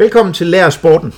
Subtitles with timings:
[0.00, 1.14] Velkommen til Lær Sporten.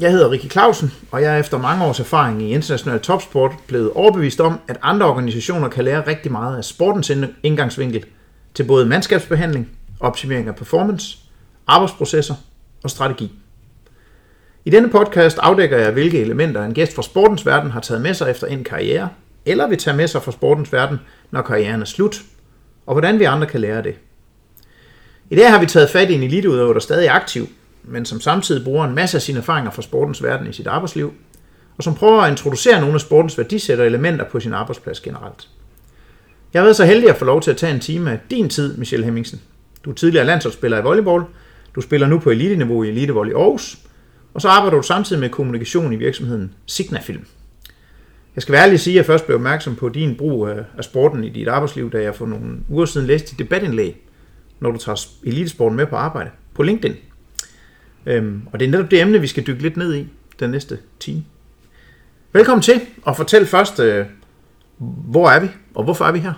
[0.00, 3.92] Jeg hedder Rikke Clausen, og jeg er efter mange års erfaring i international topsport blevet
[3.92, 7.12] overbevist om, at andre organisationer kan lære rigtig meget af sportens
[7.42, 8.04] indgangsvinkel
[8.54, 9.68] til både mandskabsbehandling,
[10.00, 11.18] optimering af performance,
[11.66, 12.34] arbejdsprocesser
[12.84, 13.32] og strategi.
[14.64, 18.14] I denne podcast afdækker jeg, hvilke elementer en gæst fra sportens verden har taget med
[18.14, 19.08] sig efter en karriere,
[19.46, 21.00] eller vil tage med sig fra sportens verden,
[21.30, 22.22] når karrieren er slut,
[22.86, 23.94] og hvordan vi andre kan lære det.
[25.30, 27.48] I dag har vi taget fat i en eliteudøver, der stadig er aktiv,
[27.84, 31.14] men som samtidig bruger en masse af sine erfaringer fra sportens verden i sit arbejdsliv,
[31.76, 35.48] og som prøver at introducere nogle af sportens værdisæt og elementer på sin arbejdsplads generelt.
[36.54, 38.48] Jeg har været så heldig at få lov til at tage en time af din
[38.48, 39.40] tid, Michelle Hemmingsen.
[39.84, 41.24] Du er tidligere landsholdsspiller i volleyball,
[41.74, 43.78] du spiller nu på eliteniveau i Elitevolley i Aarhus,
[44.34, 47.24] og så arbejder du samtidig med kommunikation i virksomheden Signafilm.
[48.34, 50.84] Jeg skal være ærlig at sige, at jeg først blev opmærksom på din brug af
[50.84, 54.08] sporten i dit arbejdsliv, da jeg for nogle uger siden læste dit debatindlæg,
[54.60, 56.96] når du tager elitesporten med på arbejde på LinkedIn.
[58.06, 60.06] Øhm, og det er netop det emne, vi skal dykke lidt ned i
[60.40, 61.24] den næste time.
[62.32, 64.06] Velkommen til, og fortæl først, øh,
[64.78, 66.32] hvor er vi, og hvorfor er vi her?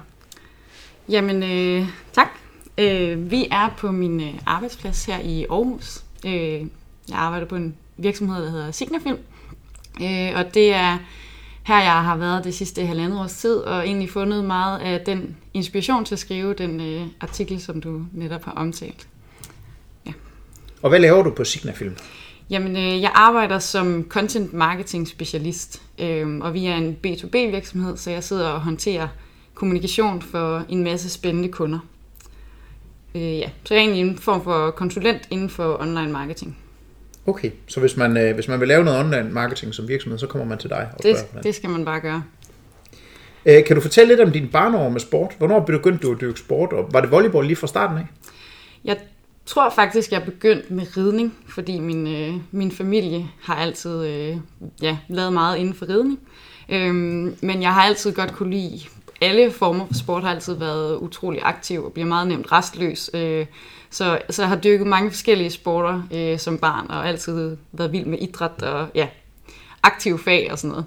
[1.08, 2.28] Jamen, øh, tak.
[2.78, 6.04] Øh, vi er på min øh, arbejdsplads her i Aarhus.
[6.26, 6.32] Øh,
[7.08, 9.18] jeg arbejder på en virksomhed, der hedder Signafilm.
[10.02, 10.98] Øh, og det er
[11.62, 15.36] her, jeg har været det sidste halvandet års tid, og egentlig fundet meget af den
[15.54, 19.06] inspiration til at skrive den øh, artikel, som du netop har omtalt.
[20.84, 21.96] Og hvad laver du på Signafilm?
[22.50, 27.96] Jamen, øh, jeg arbejder som content marketing specialist, øh, og vi er en B2B virksomhed,
[27.96, 29.08] så jeg sidder og håndterer
[29.54, 31.78] kommunikation for en masse spændende kunder.
[33.14, 36.58] Øh, ja, så jeg er egentlig en form for konsulent inden for online marketing.
[37.26, 40.26] Okay, så hvis man, øh, hvis man vil lave noget online marketing som virksomhed, så
[40.26, 42.22] kommer man til dig og det, det skal man bare gøre.
[43.46, 45.34] Øh, kan du fortælle lidt om din barnår med sport?
[45.38, 48.06] Hvornår begyndte du at dyrke sport, og var det volleyball lige fra starten af?
[48.84, 48.96] Jeg
[49.46, 54.36] tror faktisk, jeg begyndte med ridning, fordi min, øh, min familie har altid øh,
[54.82, 56.20] ja, lavet meget inden for ridning.
[56.68, 58.80] Øhm, men jeg har altid godt kunne lide
[59.20, 63.10] alle former for sport, har altid været utrolig aktiv og bliver meget nemt restløs.
[63.14, 63.46] Øh,
[63.90, 68.06] så, så jeg har dyrket mange forskellige sporter øh, som barn, og altid været vild
[68.06, 69.08] med idræt og ja,
[69.82, 70.86] aktiv fag og sådan noget.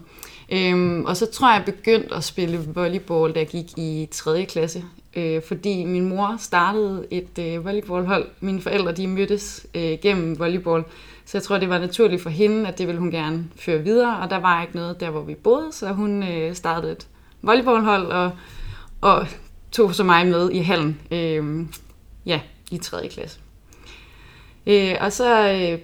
[0.51, 4.45] Øhm, og så tror jeg, jeg begyndte at spille volleyball, da jeg gik i 3.
[4.45, 4.83] klasse
[5.17, 8.27] øh, fordi min mor startede et øh, volleyballhold.
[8.39, 10.83] Mine forældre de mødtes øh, gennem volleyball,
[11.25, 14.17] så jeg tror, det var naturligt for hende, at det ville hun gerne føre videre,
[14.17, 17.07] og der var ikke noget der, hvor vi boede, så hun øh, startede et
[17.41, 18.31] volleyballhold og,
[19.01, 19.27] og
[19.71, 21.65] tog så mig med i hallen øh,
[22.25, 22.41] ja,
[22.71, 23.07] i 3.
[23.07, 23.39] klasse.
[24.67, 25.79] Øh, og så øh,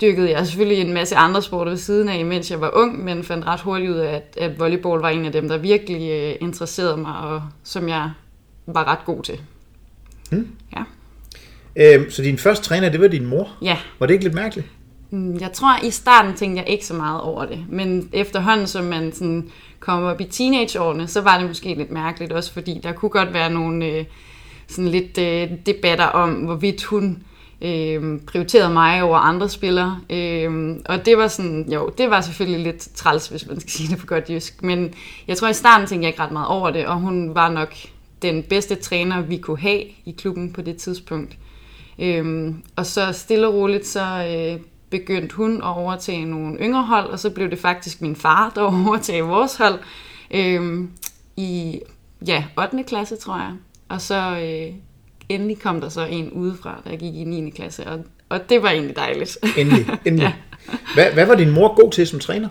[0.00, 3.24] dyrkede jeg selvfølgelig en masse andre sporter ved siden af, mens jeg var ung, men
[3.24, 6.34] fandt ret hurtigt ud af, at, at volleyball var en af dem, der virkelig øh,
[6.40, 8.10] interesserede mig, og som jeg
[8.74, 9.40] var ret god til.
[10.30, 10.48] Hmm.
[10.76, 10.82] Ja.
[11.76, 13.48] Øhm, så din første træner, det var din mor?
[13.62, 13.76] Ja.
[13.98, 14.66] Var det ikke lidt mærkeligt?
[15.10, 18.84] Mm, jeg tror, i starten tænkte jeg ikke så meget over det, men efterhånden, som
[18.84, 19.50] man sådan
[19.80, 23.32] kom op i teenageårene, så var det måske lidt mærkeligt også, fordi der kunne godt
[23.32, 24.04] være nogle øh,
[24.68, 27.22] sådan lidt øh, debatter om, hvorvidt hun
[27.62, 30.00] øh, prioriterede mig over andre spillere.
[30.10, 33.88] Øh, og det var sådan, jo, det var selvfølgelig lidt træls, hvis man skal sige
[33.90, 34.94] det på godt jysk, men
[35.28, 37.74] jeg tror, i starten tænkte jeg ikke ret meget over det, og hun var nok
[38.22, 41.36] den bedste træner, vi kunne have i klubben på det tidspunkt.
[41.98, 44.60] Øhm, og så stille og roligt, så øh,
[44.90, 48.62] begyndte hun at overtage nogle yngre hold, og så blev det faktisk min far, der
[48.86, 49.78] overtog vores hold
[50.30, 50.90] øhm,
[51.36, 51.80] i
[52.26, 52.84] ja, 8.
[52.84, 53.52] klasse, tror jeg.
[53.88, 54.74] Og så øh,
[55.28, 57.50] endelig kom der så en udefra, der gik i 9.
[57.50, 59.38] klasse, og, og det var egentlig dejligt.
[59.56, 60.36] Endelig, endelig.
[60.68, 60.72] ja.
[60.94, 62.48] hvad, hvad var din mor god til som træner?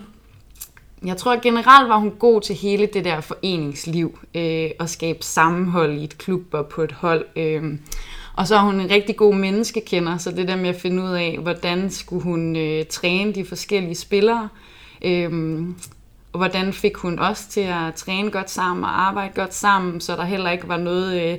[1.05, 5.19] Jeg tror at generelt var hun god til hele det der foreningsliv, øh, og skabe
[5.21, 7.25] sammenhold i et klub og på et hold.
[7.35, 7.63] Øh.
[8.35, 11.09] Og så er hun en rigtig god menneskekender, så det der med at finde ud
[11.09, 14.49] af, hvordan skulle hun øh, træne de forskellige spillere,
[15.05, 15.63] øh,
[16.33, 20.15] og hvordan fik hun os til at træne godt sammen og arbejde godt sammen, så
[20.15, 21.37] der heller ikke var noget øh,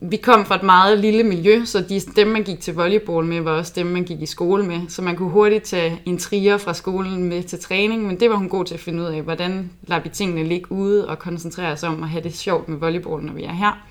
[0.00, 3.40] vi kom fra et meget lille miljø, så de, dem, man gik til volleyball med,
[3.40, 4.80] var også dem, man gik i skole med.
[4.88, 8.36] Så man kunne hurtigt tage en trier fra skolen med til træning, men det var
[8.36, 11.72] hun god til at finde ud af, hvordan lader vi tingene ligge ude og koncentrere
[11.72, 13.86] os om at have det sjovt med volleyball, når vi er her.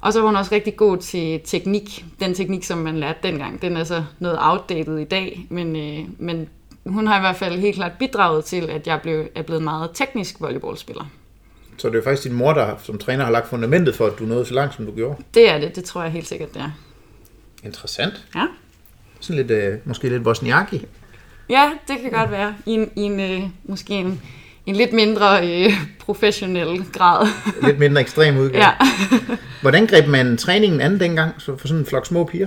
[0.00, 2.04] Og så var hun også rigtig god til teknik.
[2.20, 6.04] Den teknik, som man lærte dengang, den er så noget outdated i dag, men, øh,
[6.18, 6.48] men
[6.86, 9.90] hun har i hvert fald helt klart bidraget til, at jeg blev, er blevet meget
[9.94, 11.04] teknisk volleyballspiller.
[11.78, 14.24] Så det er faktisk din mor, der som træner har lagt fundamentet for, at du
[14.24, 15.22] nåede så langt, som du gjorde?
[15.34, 16.70] Det er det, det tror jeg helt sikkert, det er.
[17.64, 18.24] Interessant.
[18.34, 18.46] Ja.
[19.20, 20.86] Sådan lidt, øh, måske lidt Wozniacki.
[21.48, 22.54] Ja, det kan godt være.
[22.66, 24.20] I en, i en øh, måske en,
[24.66, 27.28] en lidt mindre øh, professionel grad.
[27.66, 28.64] lidt mindre ekstrem udgave.
[28.64, 28.72] Ja.
[29.62, 32.46] Hvordan greb man træningen an dengang for sådan en flok små piger?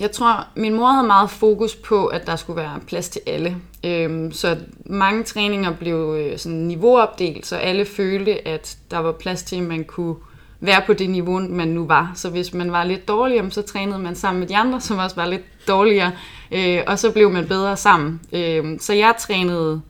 [0.00, 3.56] Jeg tror, min mor havde meget fokus på, at der skulle være plads til alle.
[3.84, 4.56] Øhm, så
[4.86, 9.62] mange træninger blev øh, sådan niveauopdelt, så alle følte, at der var plads til, at
[9.62, 10.16] man kunne
[10.60, 12.12] være på det niveau, man nu var.
[12.14, 15.16] Så hvis man var lidt dårligere, så trænede man sammen med de andre, som også
[15.16, 16.12] var lidt dårligere,
[16.52, 18.20] øh, og så blev man bedre sammen.
[18.32, 19.82] Øh, så jeg trænede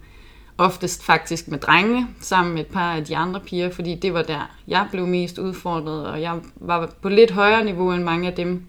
[0.58, 4.22] oftest faktisk med drenge, sammen med et par af de andre piger, fordi det var
[4.22, 8.34] der, jeg blev mest udfordret, og jeg var på lidt højere niveau end mange af
[8.34, 8.62] dem,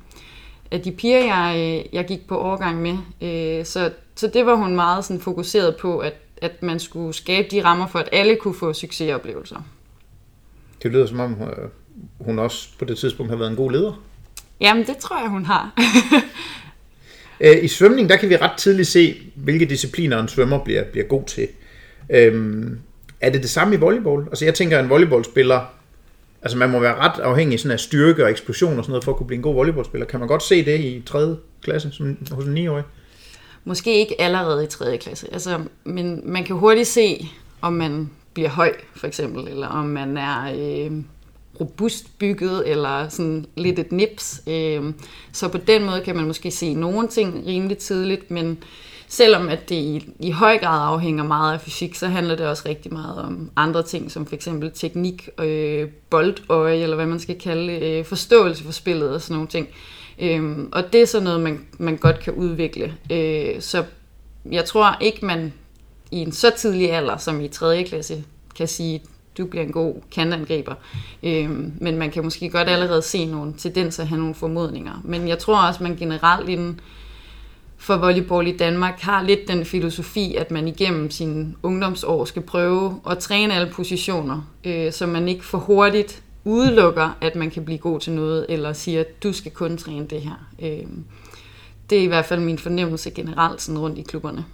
[0.72, 2.98] af de piger, jeg, øh, jeg gik på overgang med.
[3.22, 7.48] Øh, så, så det var hun meget sådan fokuseret på, at, at man skulle skabe
[7.52, 9.66] de rammer for, at alle kunne få succesoplevelser.
[10.84, 11.70] Det lyder som om, øh,
[12.20, 14.04] hun også på det tidspunkt har været en god leder.
[14.62, 15.72] Jamen, det tror jeg, hun har.
[17.64, 21.24] I svømning, der kan vi ret tidligt se, hvilke discipliner en svømmer bliver, bliver god
[21.24, 21.48] til.
[22.10, 22.80] Øhm,
[23.22, 24.26] er det det samme i volleyball?
[24.28, 25.74] Altså jeg tænker, at en volleyballspiller,
[26.42, 29.12] altså man må være ret afhængig sådan af styrke og eksplosion og sådan noget, for
[29.12, 30.08] at kunne blive en god volleyballspiller.
[30.08, 31.36] Kan man godt se det i 3.
[31.62, 32.84] klasse som, hos en 9-årig?
[33.64, 34.98] Måske ikke allerede i 3.
[34.98, 37.28] klasse, altså, men man kan hurtigt se,
[37.62, 40.92] om man bliver høj, for eksempel, eller om man er øh,
[41.60, 44.42] robust bygget, eller sådan lidt et nips.
[44.48, 44.84] Øh,
[45.32, 48.64] så på den måde kan man måske se nogle ting rimelig tidligt, men
[49.12, 52.64] selvom at det i, i høj grad afhænger meget af fysik, så handler det også
[52.66, 57.40] rigtig meget om andre ting, som for eksempel teknik, øh, boldøje, eller hvad man skal
[57.40, 59.68] kalde øh, forståelse for spillet og sådan nogle ting.
[60.20, 62.94] Øh, og det er sådan noget, man, man godt kan udvikle.
[63.12, 63.84] Øh, så
[64.52, 65.54] jeg tror ikke, man
[66.12, 67.84] i en så tidlig alder, som i 3.
[67.84, 68.24] klasse,
[68.56, 69.02] kan sige,
[69.38, 70.74] du bliver en god kantangriber.
[71.24, 75.02] Øhm, men man kan måske godt allerede se nogle tendenser, have nogle formodninger.
[75.04, 76.80] Men jeg tror også, man generelt inden
[77.82, 83.02] for volleyball i Danmark har lidt den filosofi, at man igennem sine ungdomsår skal prøve
[83.10, 87.78] at træne alle positioner, øh, så man ikke for hurtigt udelukker, at man kan blive
[87.78, 90.48] god til noget, eller siger, at du skal kun træne det her.
[90.62, 90.88] Øh,
[91.90, 94.46] det er i hvert fald min fornemmelse generelt sådan rundt i klubberne.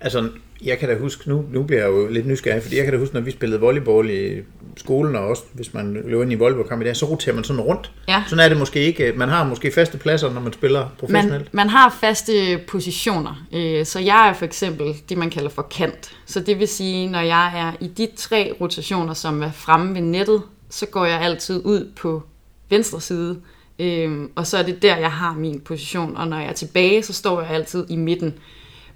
[0.00, 0.28] Altså,
[0.64, 2.98] jeg kan da huske, nu, nu bliver jeg jo lidt nysgerrig, fordi jeg kan da
[2.98, 4.42] huske, når vi spillede volleyball i
[4.76, 7.62] skolen, og også hvis man løber ind i volleyballkamp i dag, så roterer man sådan
[7.62, 7.92] rundt.
[8.08, 8.22] Ja.
[8.26, 9.12] Sådan er det måske ikke.
[9.16, 11.30] Man har måske faste pladser, når man spiller professionelt.
[11.30, 13.46] Man, man har faste positioner.
[13.54, 16.12] Øh, så jeg er for eksempel det, man kalder for kant.
[16.26, 20.02] Så det vil sige, når jeg er i de tre rotationer, som er fremme ved
[20.02, 22.22] nettet, så går jeg altid ud på
[22.70, 23.40] venstre side,
[23.78, 26.16] øh, og så er det der, jeg har min position.
[26.16, 28.34] Og når jeg er tilbage, så står jeg altid i midten.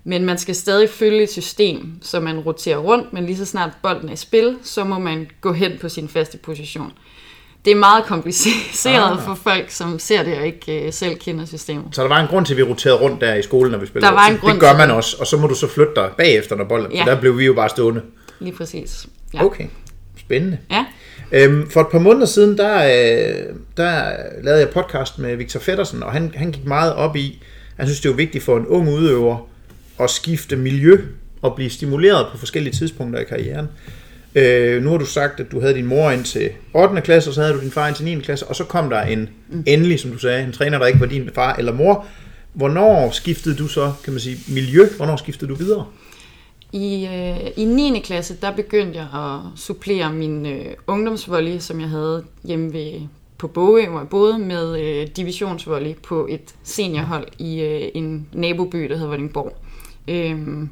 [0.04, 3.70] Men man skal stadig følge et system, så man roterer rundt, men lige så snart
[3.82, 6.92] bolden er i spil, så må man gå hen på sin faste position.
[7.64, 9.24] Det er meget kompliceret ah.
[9.24, 11.84] for folk, som ser det og ikke uh, selv kender systemet.
[11.92, 13.86] Så der var en grund til, at vi roterede rundt der i skolen, når vi
[13.86, 14.06] spillede.
[14.06, 16.10] Der var en grund det gør man også, og så må du så flytte dig
[16.18, 16.92] bagefter, når bolden...
[16.92, 17.04] Ja.
[17.06, 18.02] Der blev vi jo bare stående.
[18.40, 19.06] Lige præcis.
[19.34, 19.44] Ja.
[19.44, 19.66] Okay,
[20.18, 20.58] spændende.
[20.70, 20.84] Ja.
[21.32, 24.12] Øhm, for et par måneder siden, der, øh, der
[24.42, 27.42] lavede jeg podcast med Victor Feddersen, og han, han gik meget op i,
[27.76, 29.48] han synes, det var vigtigt for en ung udøver,
[30.00, 31.00] at skifte miljø
[31.42, 33.68] og blive stimuleret på forskellige tidspunkter i karrieren.
[34.34, 37.00] Øh, nu har du sagt, at du havde din mor ind til 8.
[37.00, 38.20] klasse, og så havde du din far ind til 9.
[38.20, 39.64] klasse, og så kom der en mm.
[39.66, 42.06] endelig, som du sagde, en træner, der ikke var din far eller mor.
[42.52, 44.86] Hvornår skiftede du så, kan man sige, miljø?
[44.96, 45.86] Hvornår skiftede du videre?
[46.72, 48.00] I, øh, I 9.
[48.04, 53.00] klasse, der begyndte jeg at supplere min øh, ungdomsvolley, som jeg havde hjemme ved,
[53.38, 58.78] på Bogø, hvor jeg boede, med øh, divisionsvolley på et seniorhold i øh, en naboby,
[58.78, 59.56] der hedder Vordingborg.
[60.08, 60.68] Øhm,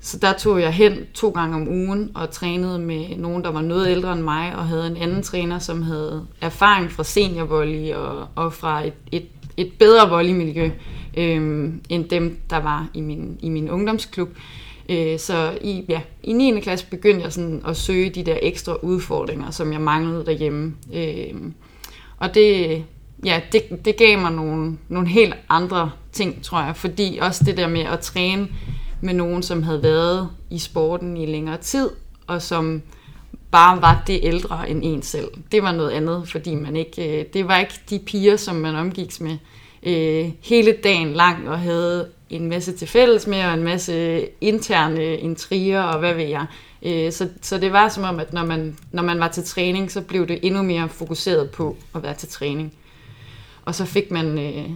[0.00, 3.62] så der tog jeg hen to gange om ugen og trænede med nogen, der var
[3.62, 8.28] noget ældre end mig, og havde en anden træner, som havde erfaring fra seniorvolley og,
[8.34, 10.70] og fra et, et, et bedre volleymiljø
[11.16, 14.28] øhm, end dem, der var i min, i min ungdomsklub.
[14.88, 16.60] Øh, så i, ja, i 9.
[16.60, 20.74] klasse begyndte jeg sådan at søge de der ekstra udfordringer, som jeg manglede derhjemme.
[20.94, 21.34] Øh,
[22.18, 22.84] og det,
[23.24, 26.76] ja, det, det gav mig nogle, nogle helt andre ting, tror jeg.
[26.76, 28.48] Fordi også det der med at træne
[29.00, 31.90] med nogen, som havde været i sporten i længere tid,
[32.26, 32.82] og som
[33.50, 35.28] bare var det ældre end en selv.
[35.52, 38.74] Det var noget andet, fordi man ikke, øh, det var ikke de piger, som man
[38.74, 39.36] omgiks med
[39.82, 45.16] øh, hele dagen lang og havde en masse til fælles med, og en masse interne
[45.16, 46.46] intriger, og hvad ved jeg.
[46.82, 49.90] Øh, så, så det var som om, at når man, når man var til træning,
[49.90, 52.72] så blev det endnu mere fokuseret på at være til træning.
[53.64, 54.70] Og så fik man øh,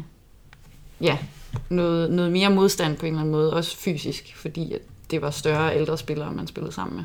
[1.00, 1.18] ja,
[1.68, 4.80] noget, noget mere modstand på en eller anden måde, også fysisk, fordi at
[5.10, 7.04] det var større ældre spillere, man spillede sammen med.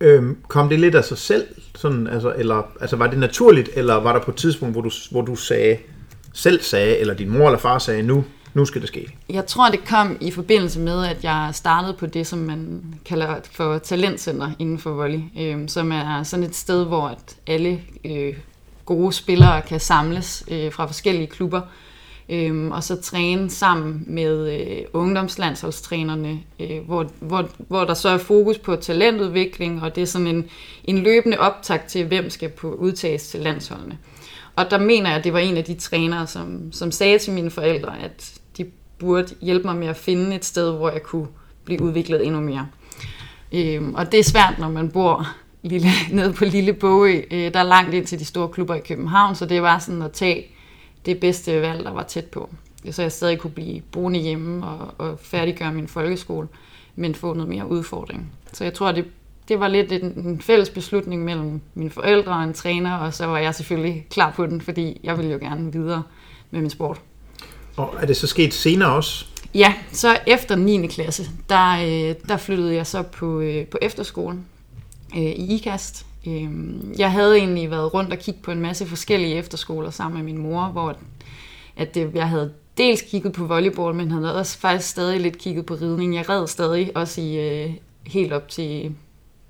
[0.00, 3.94] Øhm, kom det lidt af sig selv, sådan, altså, eller altså, var det naturligt, eller
[3.94, 5.78] var der på et tidspunkt, hvor du, hvor du sagde,
[6.32, 9.16] selv sagde, eller din mor eller far sagde, nu, nu skal det ske?
[9.28, 13.34] Jeg tror, det kom i forbindelse med, at jeg startede på det, som man kalder
[13.52, 18.34] for talentcenter inden for volley, øh, som er sådan et sted, hvor at alle øh,
[18.84, 21.60] gode spillere kan samles øh, fra forskellige klubber.
[22.28, 28.18] Øhm, og så træne sammen med øh, ungdomslandsholdstrænerne, øh, hvor, hvor, hvor der så er
[28.18, 30.44] fokus på talentudvikling, og det er sådan en,
[30.84, 33.98] en løbende optakt til, hvem skal på udtages til landsholdene.
[34.56, 37.32] Og der mener jeg, at det var en af de trænere, som, som sagde til
[37.32, 38.64] mine forældre, at de
[38.98, 41.26] burde hjælpe mig med at finde et sted, hvor jeg kunne
[41.64, 42.66] blive udviklet endnu mere.
[43.52, 45.28] Øhm, og det er svært, når man bor
[45.62, 47.22] lille, nede på Lille Bogø.
[47.30, 50.02] Øh, der er langt ind til de store klubber i København, så det var sådan
[50.02, 50.53] at tage
[51.06, 52.50] det bedste valg, der var tæt på.
[52.90, 56.48] Så jeg stadig kunne blive boende hjemme og, og færdiggøre min folkeskole,
[56.96, 58.32] men få noget mere udfordring.
[58.52, 59.04] Så jeg tror, det,
[59.48, 63.26] det var lidt en, en fælles beslutning mellem mine forældre og en træner, og så
[63.26, 66.02] var jeg selvfølgelig klar på den, fordi jeg ville jo gerne videre
[66.50, 67.00] med min sport.
[67.76, 69.26] Og er det så sket senere også?
[69.54, 70.86] Ja, så efter 9.
[70.86, 74.46] klasse, der, øh, der flyttede jeg så på, øh, på efterskolen
[75.16, 76.06] øh, i IKAST.
[76.26, 76.50] Øh,
[76.98, 80.42] jeg havde egentlig været rundt og kigge på en masse forskellige efterskoler sammen med min
[80.42, 80.96] mor, hvor
[81.76, 85.66] at det, jeg havde dels kigget på volleyball, men havde også faktisk stadig lidt kigget
[85.66, 86.14] på ridning.
[86.14, 87.70] Jeg red stadig også i øh,
[88.06, 88.94] helt op til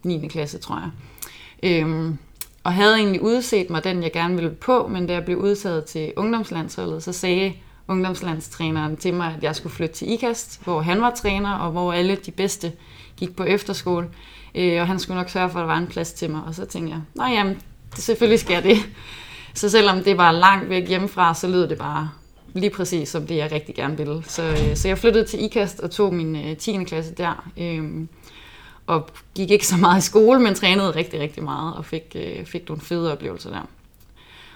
[0.02, 0.28] 9.
[0.28, 0.90] klasse, tror jeg.
[1.62, 2.14] Øh,
[2.64, 5.84] og havde egentlig udset mig den, jeg gerne ville på, men da jeg blev udtaget
[5.84, 7.52] til ungdomslandsholdet, så sagde
[7.88, 11.92] ungdomslandstræneren til mig, at jeg skulle flytte til IKAST, hvor han var træner, og hvor
[11.92, 12.72] alle de bedste
[13.16, 14.08] gik på efterskole.
[14.54, 16.42] Øh, og han skulle nok sørge for, at der var en plads til mig.
[16.46, 17.62] Og så tænkte jeg, nej jamen,
[17.96, 18.76] det, selvfølgelig skal jeg det.
[19.54, 22.10] Så selvom det var langt væk hjemmefra, så lød det bare
[22.54, 24.22] lige præcis som det, jeg rigtig gerne ville.
[24.26, 26.84] Så, øh, så jeg flyttede til IKAST og tog min øh, 10.
[26.84, 27.50] klasse der.
[27.56, 28.06] Øh,
[28.86, 32.44] og gik ikke så meget i skole, men trænede rigtig, rigtig meget og fik, øh,
[32.44, 33.68] fik nogle fede oplevelser der.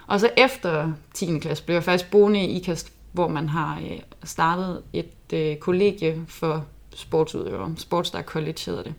[0.07, 1.39] Og så efter 10.
[1.39, 6.21] klasse blev jeg faktisk boende i IKAST, hvor man har øh, startet et øh, kollegie
[6.27, 6.65] for
[6.95, 7.73] sportsudøvere.
[7.77, 8.93] Sportsdag College hedder det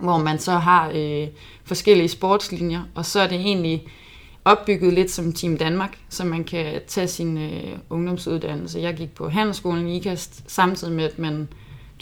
[0.00, 1.28] hvor man så har øh,
[1.64, 3.86] forskellige sportslinjer, og så er det egentlig
[4.44, 8.80] opbygget lidt som Team Danmark, så man kan tage sin øh, ungdomsuddannelse.
[8.80, 11.48] Jeg gik på handelsskolen i IKAST, samtidig med, at man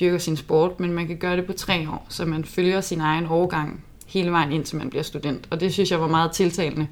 [0.01, 3.01] dyrker sin sport, men man kan gøre det på tre år, så man følger sin
[3.01, 5.49] egen overgang hele vejen indtil man bliver student.
[5.51, 6.89] Og det synes jeg var meget tiltalende.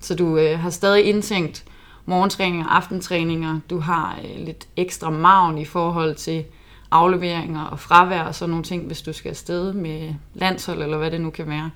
[0.00, 1.64] Så du øh, har stadig indtænkt
[2.06, 6.44] morgentræninger, aftentræninger, du har øh, lidt ekstra maven i forhold til
[6.90, 11.10] afleveringer og fravær og sådan nogle ting, hvis du skal afsted med landshold eller hvad
[11.10, 11.70] det nu kan være.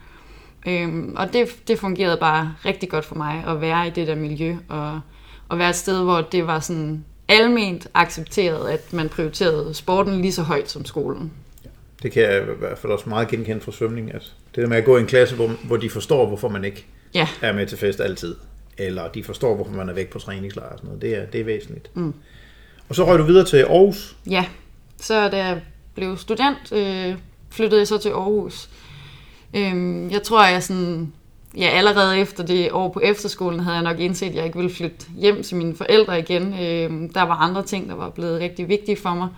[0.67, 4.15] Øhm, og det, det fungerede bare rigtig godt for mig at være i det der
[4.15, 5.01] miljø og,
[5.49, 10.33] og være et sted, hvor det var sådan alment accepteret, at man prioriterede sporten lige
[10.33, 11.33] så højt som skolen.
[12.03, 14.15] Det kan jeg i hvert fald også meget genkende fra svømning.
[14.15, 16.65] At det der med at gå i en klasse, hvor, hvor de forstår, hvorfor man
[16.65, 17.29] ikke ja.
[17.43, 18.37] er med til fest altid.
[18.79, 21.03] Eller de forstår, hvorfor man er væk på træningslejr og sådan noget.
[21.03, 21.97] Det er, det er væsentligt.
[21.97, 22.15] Mm.
[22.89, 24.17] Og så røg du videre til Aarhus.
[24.31, 24.45] Ja,
[25.01, 25.63] så da jeg
[25.95, 27.15] blev student, øh,
[27.51, 28.69] flyttede jeg så til Aarhus.
[29.55, 31.13] Øh, jeg tror, jeg sådan,
[31.57, 34.75] ja, allerede efter det år på efterskolen, havde jeg nok indset, at jeg ikke ville
[34.75, 36.53] flytte hjem til mine forældre igen.
[36.53, 39.29] Øh, der var andre ting, der var blevet rigtig vigtige for mig.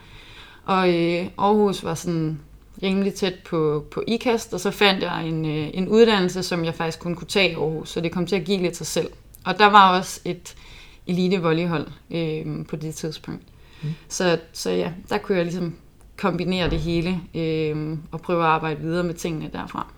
[0.64, 2.40] Og øh, Aarhus var sådan
[2.82, 6.74] rimelig tæt på, på IKAST, og så fandt jeg en, øh, en uddannelse, som jeg
[6.74, 9.08] faktisk kun kunne tage i Aarhus, så det kom til at give lidt sig selv.
[9.44, 10.54] Og der var også et
[11.06, 13.42] elite volleyhold øh, på det tidspunkt.
[13.82, 13.90] Mm.
[14.08, 15.74] Så, så ja, der kunne jeg ligesom
[16.16, 19.92] kombinere det hele øh, og prøve at arbejde videre med tingene derfra.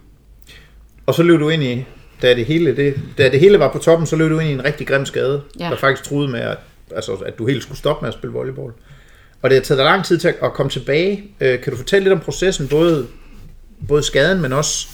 [1.07, 1.85] Og så løb du ind i,
[2.23, 4.53] da det hele, det, da det hele var på toppen, så løb du ind i
[4.53, 5.65] en rigtig grim skade, ja.
[5.65, 6.59] der faktisk troede med, at,
[6.91, 8.73] altså, at du helt skulle stoppe med at spille volleyball.
[9.43, 11.25] Og det har taget dig lang tid til at komme tilbage.
[11.41, 13.07] Øh, kan du fortælle lidt om processen, både,
[13.89, 14.89] både skaden, men også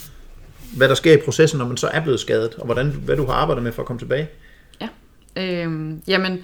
[0.77, 3.25] hvad der sker i processen, når man så er blevet skadet, og hvordan, hvad du
[3.25, 4.27] har arbejdet med for at komme tilbage?
[4.81, 4.87] Ja,
[5.37, 6.43] øh, jamen,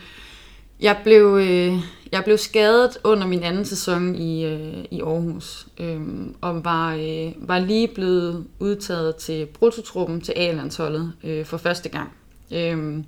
[0.79, 1.73] jeg blev, øh,
[2.11, 6.01] jeg blev skadet under min anden sæson i, øh, i Aarhus, øh,
[6.41, 12.11] og var, øh, var lige blevet udtaget til brutotruppen til A-landsholdet øh, for første gang.
[12.53, 13.03] Øh,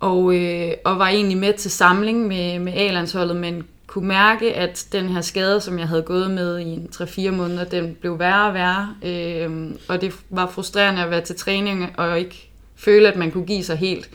[0.00, 4.86] og, øh, og var egentlig med til samling med, med A-landsholdet, men kunne mærke, at
[4.92, 8.54] den her skade, som jeg havde gået med i 3-4 måneder, den blev værre og
[8.54, 8.94] værre.
[9.04, 13.46] Øh, og det var frustrerende at være til træning og ikke føle, at man kunne
[13.46, 14.10] give sig helt.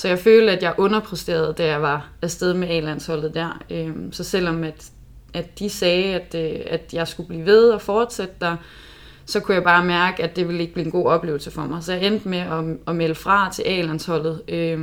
[0.00, 3.62] Så jeg følte, at jeg underpræsterede, da jeg var afsted med A-landsholdet der.
[3.70, 4.90] Øhm, så selvom at,
[5.34, 8.56] at de sagde, at, øh, at jeg skulle blive ved og fortsætte der,
[9.26, 11.82] så kunne jeg bare mærke, at det ville ikke blive en god oplevelse for mig.
[11.82, 14.78] Så jeg endte med at, at melde fra til A-landsholdet Øh,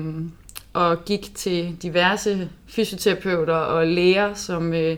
[0.74, 4.98] og gik til diverse fysioterapeuter og læger, som, øh,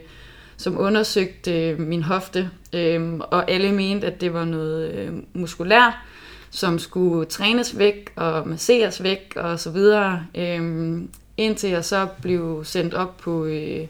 [0.57, 5.93] som undersøgte øh, min hofte, øh, og alle mente, at det var noget øh, muskulært
[6.51, 11.01] som skulle trænes væk og masseres væk og så videre, øh,
[11.37, 13.87] indtil jeg så blev sendt op på, øh,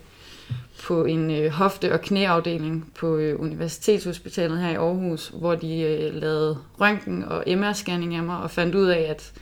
[0.83, 6.15] på en øh, hofte- og knæafdeling på øh, Universitetshospitalet her i Aarhus, hvor de øh,
[6.15, 9.33] lavede røntgen og MR-scanning af mig og fandt ud af, at,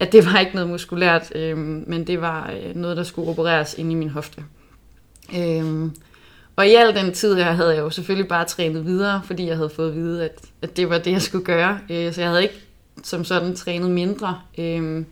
[0.00, 3.74] at det var ikke noget muskulært, øh, men det var øh, noget, der skulle opereres
[3.78, 4.44] ind i min hofte.
[5.36, 5.90] Øh,
[6.56, 9.56] og i al den tid her havde jeg jo selvfølgelig bare trænet videre, fordi jeg
[9.56, 11.78] havde fået at vide, at, at det var det, jeg skulle gøre.
[11.90, 12.60] Øh, så jeg havde ikke
[13.02, 14.40] som sådan trænet mindre.
[14.58, 15.04] Øh,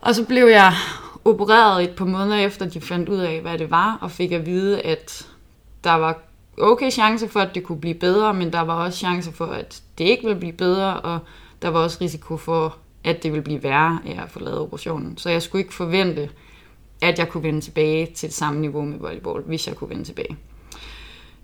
[0.00, 0.72] og så blev jeg
[1.24, 4.46] opereret et par måneder efter, de fandt ud af, hvad det var, og fik at
[4.46, 5.26] vide, at
[5.84, 6.22] der var
[6.58, 9.82] okay chance for, at det kunne blive bedre, men der var også chance for, at
[9.98, 11.18] det ikke ville blive bedre, og
[11.62, 15.18] der var også risiko for, at det ville blive værre af at få lavet operationen.
[15.18, 16.28] Så jeg skulle ikke forvente,
[17.02, 20.04] at jeg kunne vende tilbage til det samme niveau med volleyball, hvis jeg kunne vende
[20.04, 20.36] tilbage.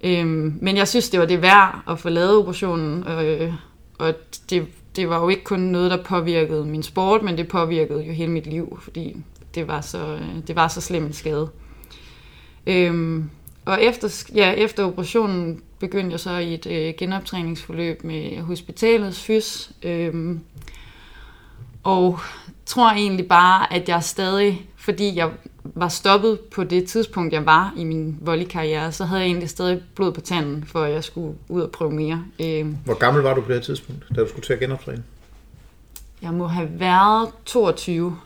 [0.05, 3.53] Øhm, men jeg synes, det var det værd at få lavet operationen, øh,
[3.99, 4.15] og
[4.51, 8.13] det, det var jo ikke kun noget, der påvirkede min sport, men det påvirkede jo
[8.13, 9.17] hele mit liv, fordi
[9.55, 11.51] det var så, øh, det var så slem en skade.
[12.67, 13.31] Øhm,
[13.65, 19.71] og efter, ja, efter operationen begyndte jeg så i et øh, genoptræningsforløb med hospitalets fys.
[19.83, 20.41] Øhm,
[21.83, 22.19] og
[22.67, 25.31] tror egentlig bare, at jeg stadig, fordi jeg
[25.65, 29.83] var stoppet på det tidspunkt, jeg var i min volleykarriere, så havde jeg egentlig stadig
[29.95, 32.25] blod på tanden, for at jeg skulle ud og prøve mere.
[32.41, 35.03] Øhm, Hvor gammel var du på det her tidspunkt, da du skulle til at genoptræne?
[36.23, 38.17] jeg må have været 22,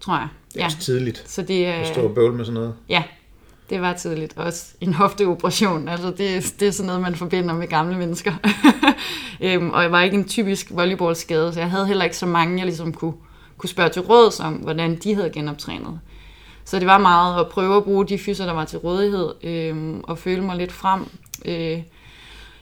[0.00, 0.28] tror jeg.
[0.54, 1.72] Det er også tidligt Så det er...
[1.72, 2.74] at stå og bøvle med sådan noget.
[2.88, 3.02] Ja,
[3.70, 4.36] det var tidligt.
[4.36, 5.88] Også en hofteoperation.
[5.88, 8.32] Altså det, det er sådan noget, man forbinder med gamle mennesker.
[9.40, 12.56] øhm, og jeg var ikke en typisk volleyballskade, så jeg havde heller ikke så mange,
[12.56, 13.14] jeg ligesom kunne,
[13.58, 16.00] kunne spørge til råds om, hvordan de havde genoptrænet.
[16.64, 20.00] Så det var meget at prøve at bruge de fyser, der var til rådighed, øhm,
[20.00, 21.04] og føle mig lidt frem.
[21.44, 21.78] Øh,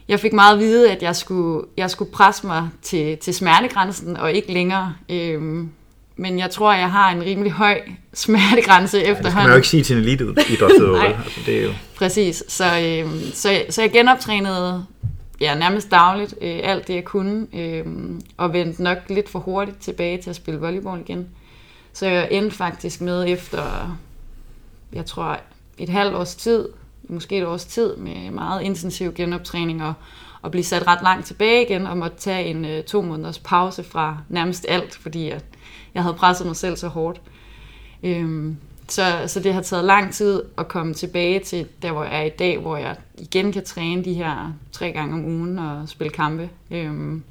[0.08, 4.16] jeg fik meget at vide, at jeg skulle, jeg skulle presse mig til, til smertegrænsen,
[4.16, 4.94] og ikke længere.
[5.08, 5.70] Øhm,
[6.16, 7.80] men jeg tror, jeg har en rimelig høj
[8.14, 9.50] smertegrænse Ja, det skal man efterhånden.
[9.50, 10.38] jo ikke sige til en vel?
[11.14, 11.70] altså, det er jo...
[11.96, 12.44] Præcis.
[12.48, 14.86] Så, øh, så, så jeg genoptrænede
[15.40, 17.84] ja, nærmest dagligt øh, alt det, jeg kunne, øh,
[18.36, 21.28] og vendte nok lidt for hurtigt tilbage til at spille volleyball igen.
[21.92, 23.96] Så jeg endte faktisk med efter,
[24.92, 25.40] jeg tror,
[25.78, 26.68] et halvt års tid,
[27.08, 29.94] måske et års tid, med meget intensiv genoptræning og,
[30.42, 33.84] og blive sat ret langt tilbage igen, og måtte tage en øh, to måneders pause
[33.84, 35.40] fra nærmest alt, fordi jeg,
[35.94, 37.20] jeg havde presset mig selv så hårdt.
[38.02, 38.52] Øh,
[38.88, 42.22] så, så det har taget lang tid at komme tilbage til der, hvor jeg er
[42.22, 46.10] i dag, hvor jeg igen kan træne de her tre gange om ugen og spille
[46.10, 46.50] kampe.
[46.70, 47.22] Øhm,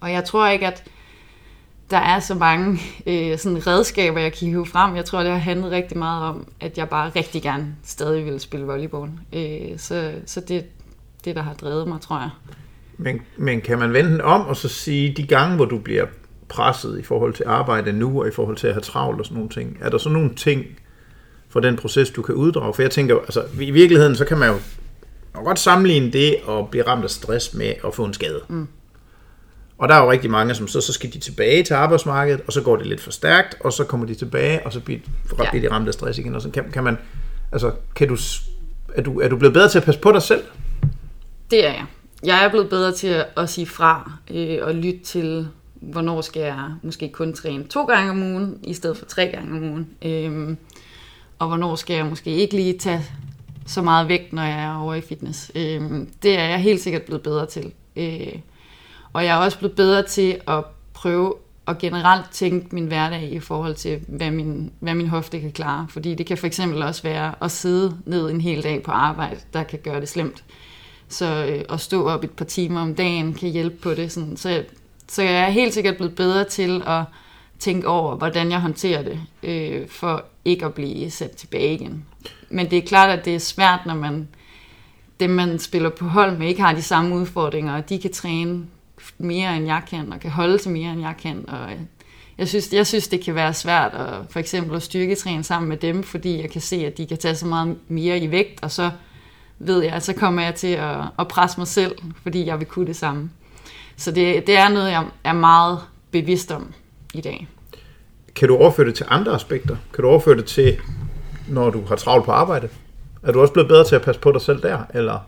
[0.00, 0.84] og jeg tror ikke, at
[1.90, 4.96] der er så mange øh, sådan redskaber, jeg kan hive frem.
[4.96, 8.40] Jeg tror, det har handlet rigtig meget om, at jeg bare rigtig gerne stadig vil
[8.40, 9.10] spille volleyball.
[9.32, 10.64] Øh, så så det
[11.24, 12.30] det, der har drevet mig, tror jeg.
[12.96, 16.06] Men, men kan man vende den om og så sige, de gange, hvor du bliver
[16.52, 19.34] presset i forhold til arbejde nu, og i forhold til at have travlt og sådan
[19.36, 20.64] nogle ting, er der så nogle ting
[21.48, 22.74] for den proces, du kan uddrage?
[22.74, 24.56] For jeg tænker, altså i virkeligheden, så kan man jo
[25.34, 28.40] man godt sammenligne det at blive ramt af stress med at få en skade.
[28.48, 28.68] Mm.
[29.78, 32.52] Og der er jo rigtig mange, som så, så skal de tilbage til arbejdsmarkedet, og
[32.52, 35.00] så går det lidt for stærkt, og så kommer de tilbage, og så bliver,
[35.38, 35.50] Ja.
[35.50, 36.34] bliver de ramt af stress igen.
[36.34, 36.98] Og så kan, kan man,
[37.52, 38.16] altså, kan du,
[38.94, 40.42] er, du, er du blevet bedre til at passe på dig selv?
[41.50, 41.84] Det er jeg.
[42.24, 45.48] Jeg er blevet bedre til at, at sige fra øh, og lytte til,
[45.82, 49.52] hvornår skal jeg måske kun træne to gange om ugen, i stedet for tre gange
[49.56, 49.88] om ugen.
[50.02, 50.56] Øhm,
[51.38, 53.02] og hvornår skal jeg måske ikke lige tage
[53.66, 55.52] så meget vægt, når jeg er over i fitness.
[55.54, 57.72] Øhm, det er jeg helt sikkert blevet bedre til.
[57.96, 58.32] Øh,
[59.12, 60.64] og jeg er også blevet bedre til at
[60.94, 61.34] prøve
[61.66, 65.86] at generelt tænke min hverdag i forhold til, hvad min, hvad min hofte kan klare.
[65.90, 69.40] Fordi det kan for eksempel også være at sidde ned en hel dag på arbejde,
[69.52, 70.44] der kan gøre det slemt.
[71.08, 74.12] Så øh, at stå op et par timer om dagen kan hjælpe på det.
[74.12, 74.36] Sådan.
[74.36, 74.64] Så, jeg-
[75.08, 77.04] så jeg er helt sikkert blevet bedre til at
[77.58, 82.04] tænke over, hvordan jeg håndterer det, øh, for ikke at blive sat tilbage igen.
[82.50, 84.28] Men det er klart, at det er svært, når man
[85.20, 88.66] dem, man spiller på hold med, ikke har de samme udfordringer, og de kan træne
[89.18, 91.44] mere, end jeg kan, og kan holde til mere, end jeg kan.
[91.48, 91.70] Og
[92.38, 95.76] jeg synes, jeg synes, det kan være svært at, for eksempel at styrketræne sammen med
[95.76, 98.70] dem, fordi jeg kan se, at de kan tage så meget mere i vægt, og
[98.70, 98.90] så
[99.58, 102.66] ved jeg, at så kommer jeg til at, at presse mig selv, fordi jeg vil
[102.66, 103.30] kunne det samme.
[103.96, 105.78] Så det, det er noget, jeg er meget
[106.10, 106.72] bevidst om
[107.14, 107.48] i dag.
[108.34, 109.76] Kan du overføre det til andre aspekter?
[109.94, 110.78] Kan du overføre det til,
[111.48, 112.68] når du har travlt på arbejde?
[113.22, 114.78] Er du også blevet bedre til at passe på dig selv der?
[114.94, 115.18] Eller?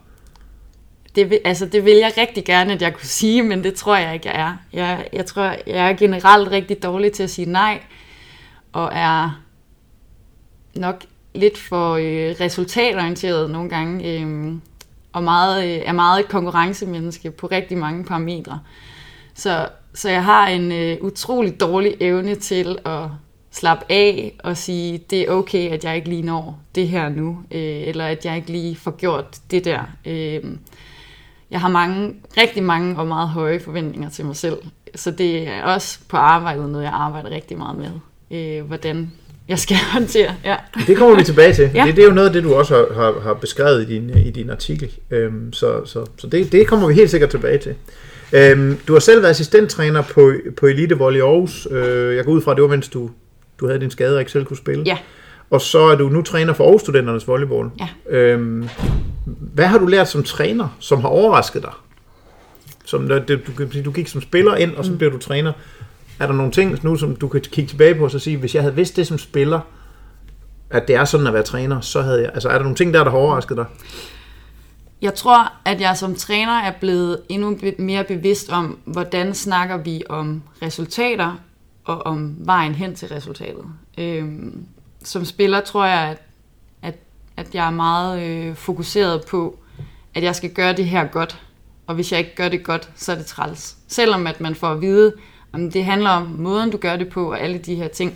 [1.14, 3.96] Det vil, altså, det vil jeg rigtig gerne, at jeg kunne sige, men det tror
[3.96, 4.56] jeg ikke, jeg er.
[4.72, 7.80] Jeg, jeg tror, jeg er generelt rigtig dårlig til at sige nej,
[8.72, 9.40] og er
[10.76, 14.54] nok lidt for øh, resultatorienteret nogle gange, øh,
[15.14, 18.60] og meget, øh, er meget et konkurrencemenneske på rigtig mange parametre.
[19.34, 23.08] Så, så jeg har en øh, utrolig dårlig evne til at
[23.50, 27.38] slappe af og sige, det er okay, at jeg ikke lige når det her nu,
[27.50, 29.80] øh, eller at jeg ikke lige får gjort det der.
[30.04, 30.44] Øh,
[31.50, 34.56] jeg har mange, rigtig mange og meget høje forventninger til mig selv,
[34.94, 37.90] så det er også på arbejdet noget, jeg arbejder rigtig meget med.
[38.30, 39.12] Øh, hvordan
[39.48, 40.34] jeg skal håndtere.
[40.44, 40.56] Ja.
[40.86, 41.70] Det kommer vi tilbage til.
[41.74, 41.84] Ja.
[41.86, 44.10] Det, det er jo noget af det, du også har, har, har beskrevet i din,
[44.10, 44.90] i din artikel.
[45.10, 47.74] Øhm, så så, så det, det kommer vi helt sikkert tilbage til.
[48.32, 51.68] Øhm, du har selv været assistenttræner på, på Elite Volley Aarhus.
[51.70, 53.10] Øh, jeg går ud fra, at det var, mens du,
[53.60, 54.82] du havde din skade og ikke selv kunne spille.
[54.86, 54.98] Ja.
[55.50, 57.68] Og så er du nu træner for Aarhus Studenternes Volleyball.
[57.80, 58.16] Ja.
[58.18, 58.68] Øhm,
[59.24, 61.72] hvad har du lært som træner, som har overrasket dig?
[62.84, 63.38] Som, du,
[63.72, 65.52] sige, du gik som spiller ind, og så blev du træner.
[66.20, 68.54] Er der nogle ting nu, som du kan kigge tilbage på og så sige, hvis
[68.54, 69.60] jeg havde vidst det som spiller,
[70.70, 72.30] at det er sådan at være træner, så havde jeg...
[72.34, 73.66] Altså, er der nogle ting der, der har overrasket dig?
[75.02, 80.02] Jeg tror, at jeg som træner er blevet endnu mere bevidst om, hvordan snakker vi
[80.08, 81.40] om resultater
[81.84, 83.64] og om vejen hen til resultatet.
[83.98, 84.66] Øhm,
[85.04, 86.22] som spiller tror jeg, at,
[86.82, 86.94] at,
[87.36, 89.58] at jeg er meget øh, fokuseret på,
[90.14, 91.42] at jeg skal gøre det her godt.
[91.86, 93.76] Og hvis jeg ikke gør det godt, så er det træls.
[93.88, 95.12] Selvom at man får at vide,
[95.54, 98.12] Jamen, det handler om måden, du gør det på, og alle de her ting.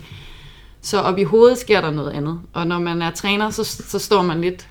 [0.80, 2.40] Så op i hovedet sker der noget andet.
[2.52, 4.68] Og når man er træner, så, så står man lidt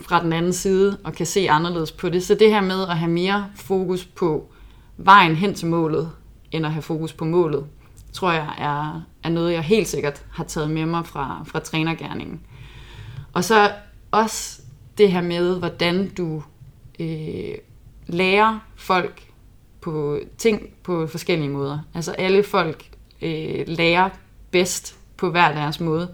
[0.00, 2.24] fra den anden side og kan se anderledes på det.
[2.24, 4.52] Så det her med at have mere fokus på
[4.96, 6.10] vejen hen til målet,
[6.52, 7.64] end at have fokus på målet,
[8.12, 12.40] tror jeg er, er noget, jeg helt sikkert har taget med mig fra, fra trænergærningen.
[13.32, 13.72] Og så
[14.10, 14.62] også
[14.98, 16.42] det her med, hvordan du
[17.00, 17.54] øh,
[18.06, 19.29] lærer folk
[19.80, 21.78] på ting på forskellige måder.
[21.94, 22.84] Altså alle folk
[23.22, 24.08] øh, lærer
[24.50, 26.08] bedst på hver deres måde.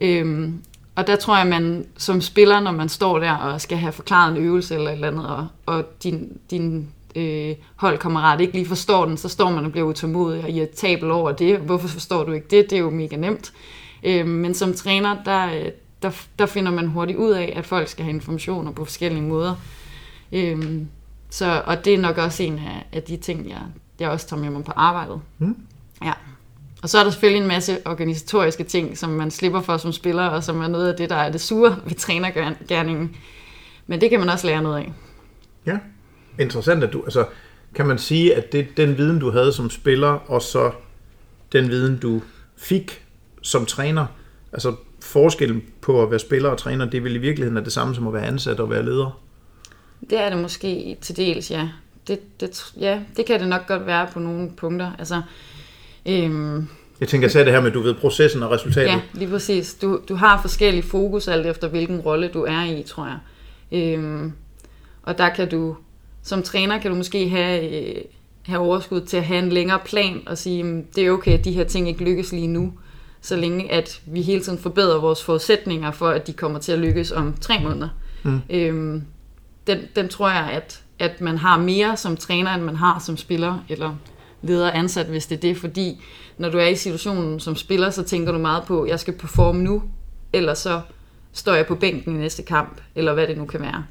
[0.00, 0.62] Øhm,
[0.94, 4.36] og der tror jeg, man som spiller, når man står der og skal have forklaret
[4.36, 9.06] en øvelse eller et eller andet, og, og din, din øh, holdkammerat ikke lige forstår
[9.06, 11.58] den, så står man og bliver utålmodig og irritabel over det.
[11.58, 12.70] Hvorfor forstår du ikke det?
[12.70, 13.52] Det er jo mega nemt.
[14.02, 15.70] Øh, men som træner, der,
[16.02, 19.54] der, der finder man hurtigt ud af, at folk skal have informationer på forskellige måder.
[20.32, 20.82] Øh,
[21.30, 23.62] så, og det er nok også en af, af de ting, jeg,
[24.00, 25.20] jeg også tager med mig på arbejdet.
[25.38, 25.56] Mm.
[26.04, 26.12] Ja.
[26.82, 30.26] Og så er der selvfølgelig en masse organisatoriske ting, som man slipper for som spiller,
[30.26, 33.16] og som er noget af det, der er det sure ved trænergærningen.
[33.86, 34.92] Men det kan man også lære noget af.
[35.66, 35.78] Ja.
[36.38, 37.02] Interessant, at du...
[37.02, 37.26] Altså,
[37.74, 40.72] kan man sige, at det den viden, du havde som spiller, og så
[41.52, 42.22] den viden, du
[42.56, 43.04] fik
[43.42, 44.06] som træner,
[44.52, 47.72] altså forskellen på at være spiller og træner, det er vel i virkeligheden er det
[47.72, 49.20] samme som at være ansat og være leder?
[50.10, 51.68] Det er det måske til dels, ja.
[52.08, 54.92] Det, det, ja, det kan det nok godt være på nogle punkter.
[54.98, 55.22] Altså,
[56.06, 56.68] øhm,
[57.00, 58.90] Jeg tænker, sagde det her med, du ved, processen og resultatet.
[58.90, 59.74] Ja, lige præcis.
[59.74, 63.18] Du, du har forskellige fokus alt efter, hvilken rolle du er i, tror jeg.
[63.78, 64.32] Øhm,
[65.02, 65.76] og der kan du,
[66.22, 68.02] som træner, kan du måske have, øh,
[68.46, 71.44] have overskud til at have en længere plan og sige, "Mm, det er okay, at
[71.44, 72.72] de her ting ikke lykkes lige nu,
[73.20, 76.78] så længe at vi hele tiden forbedrer vores forudsætninger for, at de kommer til at
[76.78, 77.88] lykkes om tre måneder.
[78.22, 78.40] Mm.
[78.50, 79.02] Øhm,
[79.70, 83.16] den, den tror jeg, at, at man har mere som træner, end man har som
[83.16, 83.96] spiller, eller
[84.42, 86.00] leder ansat, hvis det er det, fordi
[86.38, 89.14] når du er i situationen som spiller, så tænker du meget på, at jeg skal
[89.14, 89.82] performe nu,
[90.32, 90.80] eller så
[91.32, 93.84] står jeg på bænken i næste kamp, eller hvad det nu kan være.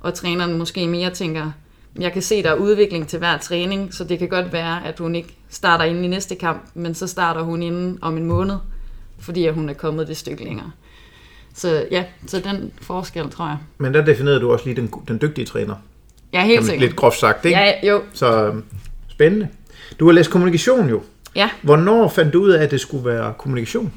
[0.00, 1.52] Og træneren måske mere tænker,
[2.00, 4.98] jeg kan se, der er udvikling til hver træning, så det kan godt være, at
[4.98, 8.56] hun ikke starter inden i næste kamp, men så starter hun inden om en måned,
[9.18, 10.70] fordi hun er kommet det stykke længere.
[11.54, 13.56] Så ja, så den forskel, tror jeg.
[13.78, 15.74] Men der definerede du også lige den, den dygtige træner.
[16.32, 16.86] Er Kan helt man, sikker.
[16.86, 17.58] lidt groft sagt, ikke?
[17.58, 18.02] Ja, jo.
[18.12, 18.64] Så øhm,
[19.08, 19.48] spændende.
[20.00, 21.02] Du har læst kommunikation jo.
[21.36, 21.50] Ja.
[21.62, 23.92] Hvornår fandt du ud af, at det skulle være kommunikation?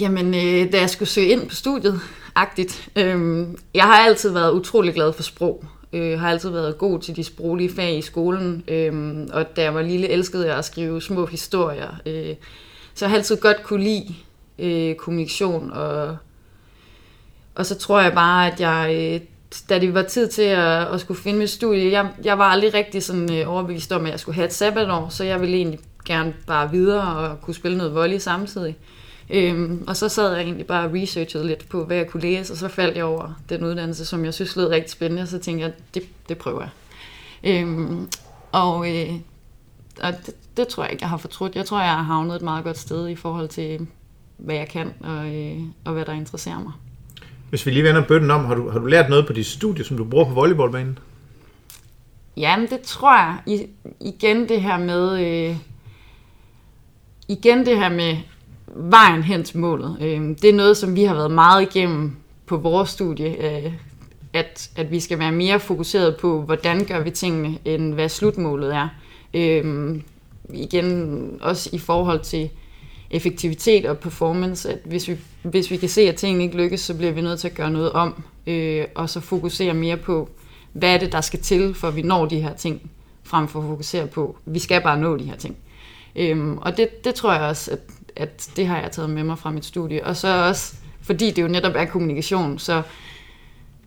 [0.00, 2.00] Jamen, øh, da jeg skulle søge ind på studiet,
[2.34, 2.88] agtigt.
[2.96, 5.64] Øhm, jeg har altid været utrolig glad for sprog.
[5.92, 8.64] Øh, har altid været god til de sproglige fag i skolen.
[8.68, 11.88] Øhm, og da jeg var lille, elskede jeg at skrive små historier.
[12.06, 12.34] Øh,
[12.94, 14.14] så jeg har altid godt kunne lide
[14.58, 15.70] øh, kommunikation.
[15.72, 16.16] Og,
[17.54, 19.20] og så tror jeg bare, at jeg, øh,
[19.68, 22.74] da det var tid til at, at skulle finde mit studie, jeg, jeg var aldrig
[22.74, 25.80] rigtig sådan øh, overbevist om, at jeg skulle have et sabbatår, så jeg ville egentlig
[26.04, 28.76] gerne bare videre og kunne spille noget volley samtidig.
[29.30, 32.52] Øhm, og så sad jeg egentlig bare og researchede lidt på, hvad jeg kunne læse,
[32.52, 35.38] og så faldt jeg over den uddannelse, som jeg synes lød rigtig spændende, og så
[35.38, 36.70] tænkte jeg, det, det prøver jeg.
[37.44, 38.08] Øhm,
[38.52, 39.14] og øh,
[40.02, 41.56] og det, det tror jeg ikke, jeg har fortrudt.
[41.56, 43.86] Jeg tror, jeg har havnet et meget godt sted i forhold til,
[44.36, 46.72] hvad jeg kan, og, øh, og hvad der interesserer mig.
[47.50, 49.84] Hvis vi lige vender bøtten om, har du, har du lært noget på dit studie,
[49.84, 50.98] som du bruger på volleyballbanen?
[52.36, 53.38] Jamen, det tror jeg.
[53.46, 53.66] I,
[54.00, 55.20] igen det her med...
[55.20, 55.56] Øh,
[57.28, 58.16] igen det her med
[58.66, 59.96] vejen hen til målet.
[60.00, 62.16] Øh, det er noget, som vi har været meget igennem
[62.46, 63.64] på vores studie.
[63.66, 63.72] Øh,
[64.32, 68.74] at, at vi skal være mere fokuseret på, hvordan gør vi tingene, end hvad slutmålet
[68.74, 68.88] er.
[69.34, 69.96] Øh,
[70.54, 72.50] igen også i forhold til
[73.10, 76.94] effektivitet og performance, at hvis vi, hvis vi kan se, at tingene ikke lykkes, så
[76.94, 80.28] bliver vi nødt til at gøre noget om, øh, og så fokusere mere på,
[80.72, 82.90] hvad er det, der skal til, for at vi når de her ting.
[83.26, 85.56] frem for at fokusere på, vi skal bare nå de her ting.
[86.16, 87.78] Øhm, og det, det tror jeg også, at,
[88.16, 90.06] at det har jeg taget med mig fra mit studie.
[90.06, 92.82] Og så også, fordi det jo netop er kommunikation, så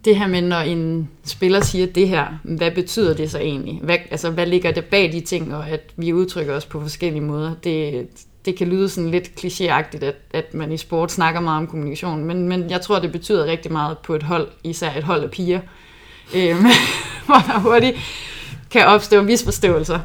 [0.05, 3.79] det her med, når en spiller siger det her, hvad betyder det så egentlig?
[3.83, 7.21] Hvad, altså, hvad ligger der bag de ting, og at vi udtrykker os på forskellige
[7.21, 7.55] måder?
[7.63, 8.07] Det,
[8.47, 12.25] det kan lyde sådan lidt klichéagtigt, at, at man i sport snakker meget om kommunikation,
[12.25, 15.31] men, men jeg tror, det betyder rigtig meget på et hold, især et hold af
[15.31, 15.59] piger,
[16.35, 16.65] øhm,
[17.25, 17.97] hvor der hurtigt
[18.71, 19.99] kan opstå misforståelser.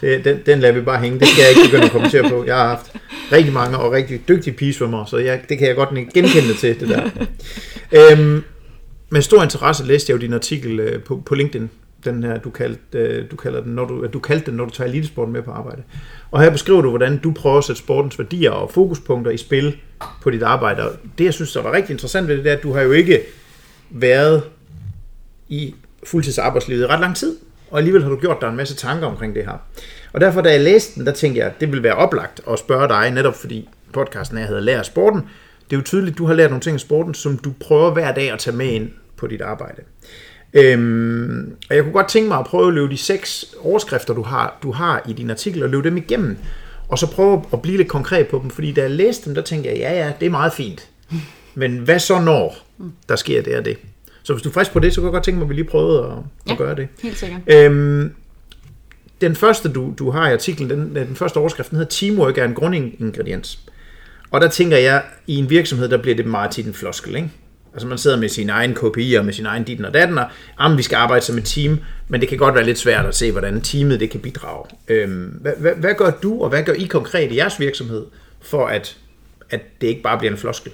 [0.00, 1.20] Så den, den lader vi bare hænge.
[1.20, 2.44] Det skal jeg ikke begynde at kommentere på.
[2.44, 2.92] Jeg har haft
[3.32, 6.88] rigtig mange og rigtig dygtige pigesvømmer, så jeg, det kan jeg godt genkende til, det
[6.88, 7.10] der.
[8.12, 8.42] Øhm,
[9.10, 11.70] med stor interesse læste jeg jo din artikel øh, på, på LinkedIn,
[12.10, 14.64] den her, du, kaldte, øh, du, kalder den, når du, øh, du kaldte den, når
[14.64, 15.82] du tager elitesporten med på arbejde.
[16.30, 19.76] Og her beskriver du, hvordan du prøver at sætte sportens værdier og fokuspunkter i spil
[20.22, 20.82] på dit arbejde.
[20.82, 22.82] Og det, jeg synes, der var rigtig interessant ved det, det er, at du har
[22.82, 23.20] jo ikke
[23.90, 24.42] været
[25.48, 27.36] i fuldtidsarbejdslivet i ret lang tid,
[27.70, 29.58] og alligevel har du gjort dig en masse tanker omkring det her.
[30.12, 32.58] Og derfor, da jeg læste den, der tænkte jeg, at det ville være oplagt at
[32.58, 35.20] spørge dig, netop fordi podcasten er, hedder Lær sporten.
[35.70, 37.92] Det er jo tydeligt, at du har lært nogle ting i sporten, som du prøver
[37.92, 39.82] hver dag at tage med ind på dit arbejde.
[40.52, 44.22] Øhm, og jeg kunne godt tænke mig at prøve at løbe de seks overskrifter, du
[44.22, 46.36] har, du har i din artikel, og løbe dem igennem.
[46.88, 49.42] Og så prøve at blive lidt konkret på dem, fordi da jeg læste dem, der
[49.42, 50.88] tænkte jeg, ja ja, det er meget fint.
[51.54, 52.56] Men hvad så når
[53.08, 53.78] der sker det og det?
[54.22, 55.54] Så hvis du er frisk på det, så kan jeg godt tænke mig, at vi
[55.54, 56.12] lige prøvede at,
[56.46, 56.52] Ja.
[56.52, 56.88] at gøre det.
[57.02, 57.40] Helt sikkert.
[57.46, 58.12] Øhm,
[59.20, 62.44] den første, du, du har i artiklen, den, den første overskrift, den hedder Teamwork er
[62.44, 63.58] en grundingrediens.
[64.30, 67.30] Og der tænker jeg, i en virksomhed, der bliver det meget tit en floskel, ikke?
[67.76, 70.26] Altså man sidder med sin egen KPI og med sin egen ditten og datten, og
[70.60, 73.14] jamen, vi skal arbejde som et team, men det kan godt være lidt svært at
[73.14, 74.64] se, hvordan teamet det kan bidrage.
[74.88, 78.06] Øhm, hvad, hvad, hvad gør du, og hvad gør I konkret i jeres virksomhed,
[78.40, 78.96] for at,
[79.50, 80.72] at det ikke bare bliver en floskel?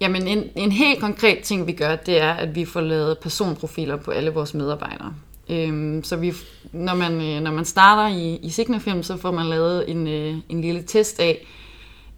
[0.00, 3.96] Jamen en, en helt konkret ting, vi gør, det er, at vi får lavet personprofiler
[3.96, 5.14] på alle vores medarbejdere.
[5.50, 6.32] Øhm, så vi,
[6.72, 10.34] når, man, øh, når man starter i, i Signafilm, så får man lavet en, øh,
[10.48, 11.46] en lille test af,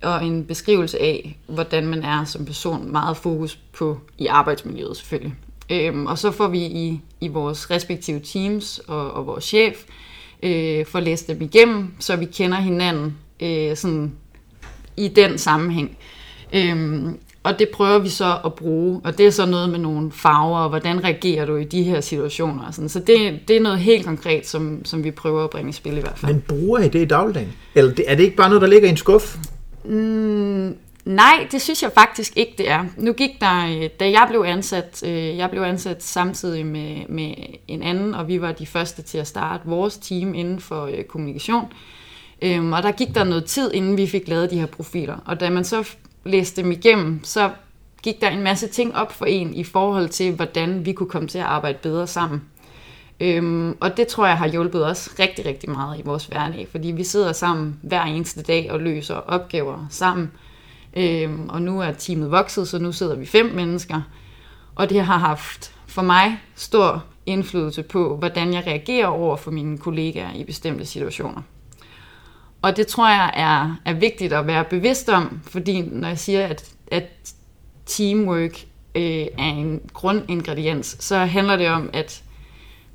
[0.02, 2.92] og en beskrivelse af, hvordan man er som person.
[2.92, 5.34] Meget fokus på i arbejdsmiljøet selvfølgelig.
[5.70, 9.84] Øhm, og så får vi i, i vores respektive teams og, og vores chef
[10.42, 14.12] øh, får læst dem igennem, så vi kender hinanden øh, sådan
[14.96, 15.96] i den sammenhæng.
[16.52, 20.12] Øhm, og det prøver vi så at bruge, og det er så noget med nogle
[20.12, 22.66] farver, og hvordan reagerer du i de her situationer.
[22.66, 22.88] Og sådan.
[22.88, 25.96] Så det, det er noget helt konkret, som, som vi prøver at bringe i spil
[25.96, 26.32] i hvert fald.
[26.32, 27.52] Men bruger I det i dagligdagen?
[27.74, 29.36] Eller er det ikke bare noget, der ligger i en skuff?
[29.84, 32.84] Mm, nej, det synes jeg faktisk ikke, det er.
[32.96, 37.34] Nu gik der, øh, da jeg blev ansat, øh, jeg blev ansat samtidig med, med
[37.68, 41.04] en anden, og vi var de første til at starte vores team inden for øh,
[41.04, 41.72] kommunikation.
[42.42, 45.16] Øhm, og der gik der noget tid, inden vi fik lavet de her profiler.
[45.24, 45.88] Og da man så
[46.24, 47.50] læste dem igennem, så
[48.02, 51.28] gik der en masse ting op for en i forhold til, hvordan vi kunne komme
[51.28, 52.42] til at arbejde bedre sammen.
[53.20, 56.88] Øhm, og det tror jeg har hjulpet os rigtig, rigtig meget i vores hverdag, fordi
[56.88, 60.32] vi sidder sammen hver eneste dag og løser opgaver sammen.
[60.96, 64.02] Øhm, og nu er teamet vokset, så nu sidder vi fem mennesker.
[64.74, 69.78] Og det har haft for mig stor indflydelse på, hvordan jeg reagerer over for mine
[69.78, 71.42] kollegaer i bestemte situationer.
[72.62, 76.46] Og det tror jeg er, er vigtigt at være bevidst om, fordi når jeg siger,
[76.46, 77.34] at, at
[77.86, 82.22] teamwork øh, er en grundingrediens, så handler det om, at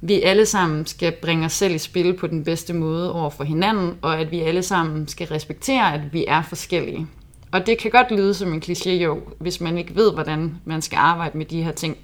[0.08, 3.44] vi alle sammen skal bringe os selv i spil på den bedste måde over for
[3.44, 7.08] hinanden, og at vi alle sammen skal respektere, at vi er forskellige.
[7.52, 10.82] Og det kan godt lyde som en kliché jo, hvis man ikke ved, hvordan man
[10.82, 11.98] skal arbejde med de her ting.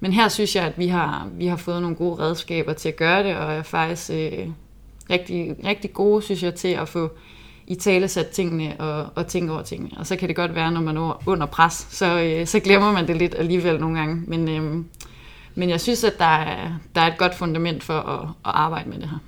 [0.00, 2.96] Men her synes jeg, at vi har, vi har fået nogle gode redskaber til at
[2.96, 4.48] gøre det, og er faktisk øh,
[5.10, 7.10] rigtig, rigtig gode, synes jeg, til at få
[7.66, 9.90] i tale sat tingene og, og tænke over tingene.
[9.98, 12.92] Og så kan det godt være, når man er under pres, så, øh, så glemmer
[12.92, 14.22] man det lidt alligevel nogle gange.
[14.26, 14.84] Men, øh,
[15.56, 18.88] men jeg synes, at der er, der er et godt fundament for at, at arbejde
[18.88, 19.18] med det her.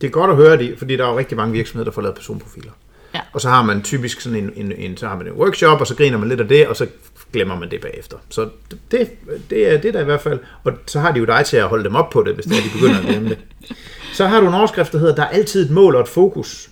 [0.00, 2.02] Det er godt at høre det, fordi der er jo rigtig mange virksomheder, der får
[2.02, 2.72] lavet personprofiler.
[3.14, 3.20] Ja.
[3.32, 5.86] Og så har man typisk sådan en, en, en, så har man en workshop, og
[5.86, 6.86] så griner man lidt af det, og så
[7.32, 8.16] glemmer man det bagefter.
[8.28, 8.48] Så
[8.90, 9.10] det,
[9.50, 10.38] det er det der i hvert fald.
[10.64, 12.58] Og så har de jo dig til at holde dem op på det, hvis det
[12.58, 13.38] er, de begynder at glemme det.
[14.12, 16.70] Så har du en overskrift, der hedder, der er altid et mål og et fokus.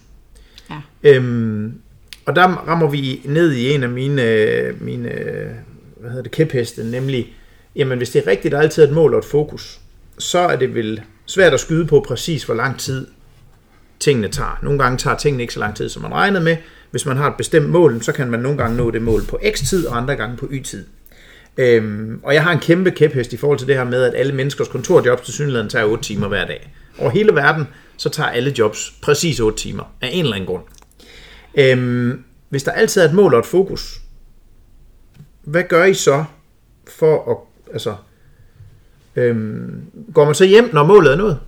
[0.71, 0.77] Ja.
[1.03, 1.81] Øhm,
[2.27, 4.23] og der rammer vi ned i en af mine,
[4.81, 5.09] mine
[5.97, 7.35] hvad hedder det, kæpheste, nemlig,
[7.79, 9.81] jamen hvis det er rigtigt, der er altid et mål og et fokus,
[10.19, 13.07] så er det vel svært at skyde på præcis, hvor lang tid
[14.01, 14.59] tingene tager.
[14.63, 16.57] Nogle gange tager tingene ikke så lang tid, som man regnede med.
[16.91, 19.39] Hvis man har et bestemt mål, så kan man nogle gange nå det mål på
[19.55, 20.85] x-tid, og andre gange på y-tid.
[21.57, 24.35] Øhm, og jeg har en kæmpe kæphest i forhold til det her med, at alle
[24.35, 26.73] menneskers kontorjobs til synligheden tager 8 timer hver dag.
[26.99, 27.65] Over hele verden,
[27.97, 30.63] så tager alle jobs præcis 8 timer, af en eller anden grund.
[31.55, 34.01] Øhm, hvis der altid er et mål og et fokus,
[35.45, 36.25] hvad gør I så
[36.89, 37.37] for at,
[37.73, 37.95] altså,
[39.19, 39.83] Øhm,
[40.15, 41.39] går man så hjem, når målet er nået?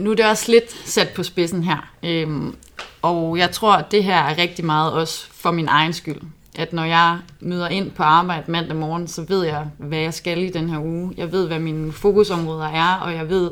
[0.00, 1.90] Nu er det også lidt sat på spidsen her.
[2.04, 2.54] Øhm,
[3.02, 6.20] og jeg tror, at det her er rigtig meget også for min egen skyld.
[6.58, 10.42] At når jeg møder ind på arbejde mandag morgen, så ved jeg, hvad jeg skal
[10.42, 11.12] i den her uge.
[11.16, 13.50] Jeg ved, hvad mine fokusområder er, og jeg ved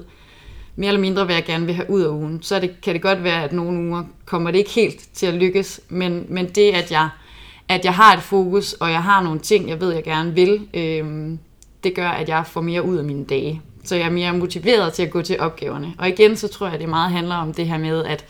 [0.76, 2.42] mere eller mindre, hvad jeg gerne vil have ud af ugen.
[2.42, 5.34] Så det, kan det godt være, at nogle uger kommer det ikke helt til at
[5.34, 7.08] lykkes, men, men det, at jeg,
[7.68, 10.68] at jeg har et fokus, og jeg har nogle ting, jeg ved, jeg gerne vil,
[10.74, 11.30] øh,
[11.84, 13.62] det gør, at jeg får mere ud af mine dage.
[13.84, 15.94] Så jeg er mere motiveret til at gå til opgaverne.
[15.98, 18.24] Og igen, så tror jeg, at det meget handler om det her med, at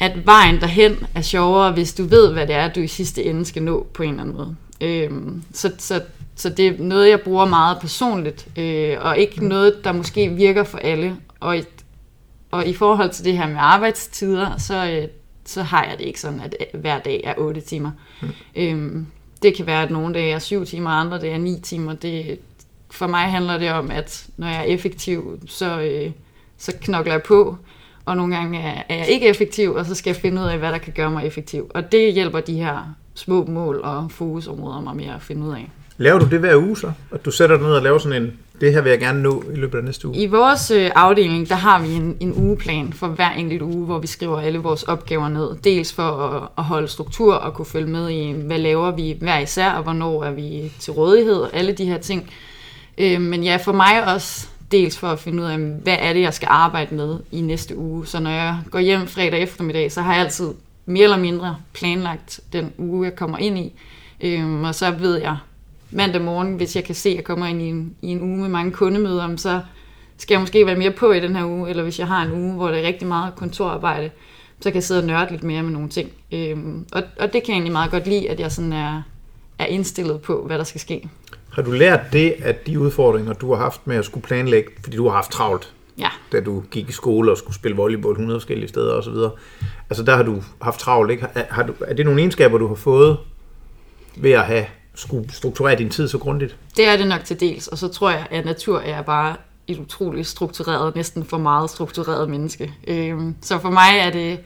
[0.00, 3.44] at vejen derhen er sjovere, hvis du ved, hvad det er, du i sidste ende
[3.44, 4.56] skal nå på en eller anden måde.
[4.80, 6.02] Øhm, så, så,
[6.34, 10.64] så det er noget, jeg bruger meget personligt, øh, og ikke noget, der måske virker
[10.64, 11.16] for alle.
[11.40, 11.56] Og,
[12.50, 15.08] og i forhold til det her med arbejdstider, så, øh,
[15.48, 17.90] så har jeg det ikke sådan, at hver dag er 8 timer.
[18.22, 18.28] Mm.
[18.56, 19.06] Øhm,
[19.42, 21.94] det kan være, at nogle dage er 7 timer, andre dage er 9 timer.
[21.94, 22.38] Det,
[22.90, 26.10] for mig handler det om, at når jeg er effektiv, så, øh,
[26.58, 27.56] så knokler jeg på,
[28.04, 30.58] og nogle gange er, er jeg ikke effektiv, og så skal jeg finde ud af,
[30.58, 31.70] hvad der kan gøre mig effektiv.
[31.74, 35.70] Og det hjælper de her små mål og fokusområder mig mere at finde ud af.
[35.96, 36.92] Laver du det hver uge så?
[37.12, 39.42] At du sætter dig ned og laver sådan en, det her vil jeg gerne nå
[39.52, 40.16] i løbet af næste uge?
[40.16, 43.98] I vores øh, afdeling, der har vi en, en ugeplan for hver enkelt uge, hvor
[43.98, 45.56] vi skriver alle vores opgaver ned.
[45.64, 49.38] Dels for at, at holde struktur og kunne følge med i, hvad laver vi hver
[49.38, 52.30] især, og hvornår er vi til rådighed, og alle de her ting.
[52.98, 56.20] Øh, men ja, for mig også dels for at finde ud af, hvad er det,
[56.20, 58.06] jeg skal arbejde med i næste uge.
[58.06, 60.48] Så når jeg går hjem fredag eftermiddag, så har jeg altid
[60.86, 63.72] mere eller mindre planlagt den uge, jeg kommer ind i.
[64.20, 65.36] Øhm, og så ved jeg
[65.90, 68.38] mandag morgen, hvis jeg kan se, at jeg kommer ind i en, i en uge
[68.38, 69.60] med mange kundemøder, så
[70.16, 72.32] skal jeg måske være mere på i den her uge, eller hvis jeg har en
[72.32, 74.10] uge, hvor det er rigtig meget kontorarbejde,
[74.60, 76.10] så kan jeg sidde og nørde lidt mere med nogle ting.
[76.32, 79.02] Øhm, og, og det kan jeg egentlig meget godt lide, at jeg sådan er,
[79.58, 81.08] er indstillet på, hvad der skal ske.
[81.52, 84.96] Har du lært det, at de udfordringer, du har haft med at skulle planlægge, fordi
[84.96, 86.08] du har haft travlt, ja.
[86.32, 89.14] da du gik i skole og skulle spille volleyball 100 forskellige steder osv.,
[89.90, 91.26] altså der har du haft travlt, ikke?
[91.50, 93.18] Har du, er det nogle egenskaber, du har fået
[94.16, 94.64] ved at have
[94.98, 96.56] skulle strukturere din tid så grundigt?
[96.76, 99.78] Det er det nok til dels, og så tror jeg, at natur er bare et
[99.78, 102.72] utroligt struktureret, næsten for meget struktureret menneske.
[102.86, 104.40] Øhm, så for mig er det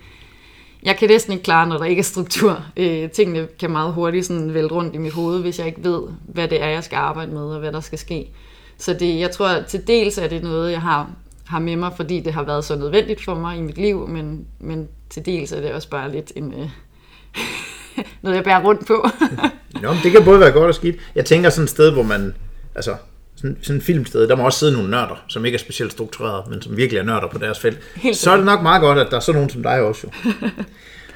[0.82, 2.64] jeg kan næsten ikke klare, når der ikke er struktur.
[2.76, 6.02] Øh, tingene kan meget hurtigt sådan vælte rundt i mit hoved, hvis jeg ikke ved,
[6.24, 8.30] hvad det er, jeg skal arbejde med, og hvad der skal ske.
[8.78, 11.10] Så det, jeg tror, at til dels er det noget, jeg har,
[11.46, 14.46] har med mig, fordi det har været så nødvendigt for mig i mit liv, men,
[14.60, 16.70] men til dels er det også bare lidt en, øh,
[18.22, 19.08] noget, jeg bærer rundt på.
[19.82, 20.96] Nå, det kan både være godt og skidt.
[21.14, 22.34] Jeg tænker sådan et sted, hvor man,
[22.74, 22.94] altså,
[23.36, 26.50] sådan, sådan et filmsted, der må også sidde nogle nørder, som ikke er specielt struktureret,
[26.50, 27.78] men som virkelig er nørder på deres felt.
[27.94, 30.06] Helt så er det nok meget godt, at der er sådan nogen som dig også
[30.06, 30.10] jo.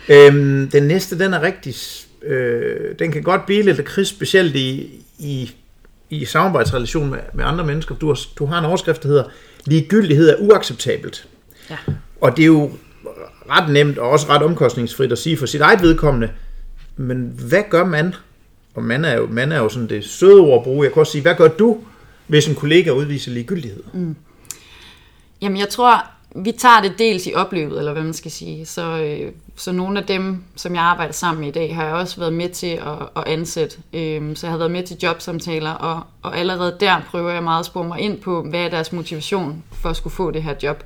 [0.14, 1.74] øhm, den næste, den er rigtig...
[2.22, 5.54] Øh, den kan godt blive lidt kris, specielt i, i,
[6.10, 7.94] i samarbejdsrelation med, med andre mennesker.
[7.94, 9.24] Du har, du har en overskrift, der hedder
[9.66, 11.28] Ligegyldighed er uacceptabelt.
[11.70, 11.76] Ja.
[12.20, 12.70] Og det er jo
[13.50, 16.30] ret nemt og også ret omkostningsfrit at sige for sit eget vedkommende,
[16.96, 18.14] men hvad gør man?
[18.74, 20.84] Og man er jo, man er jo sådan det søde ord at bruge.
[20.84, 21.78] Jeg kan også sige, hvad gør du,
[22.26, 23.82] hvis en kollega udviser ligegyldighed?
[23.92, 24.16] Mm.
[25.42, 26.04] Jamen, jeg tror,
[26.36, 28.66] vi tager det dels i opløbet, eller hvad man skal sige.
[28.66, 31.94] Så, øh, så nogle af dem, som jeg arbejder sammen med i dag, har jeg
[31.94, 33.76] også været med til at, at ansætte.
[33.92, 37.60] Øh, så jeg har været med til jobsamtaler, og, og allerede der prøver jeg meget
[37.60, 40.54] at spore mig ind på, hvad er deres motivation for at skulle få det her
[40.62, 40.84] job.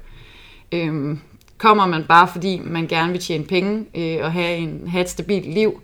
[0.73, 1.17] Øh,
[1.61, 5.09] kommer man bare fordi man gerne vil tjene penge øh, og have, en, have et
[5.09, 5.83] stabilt liv,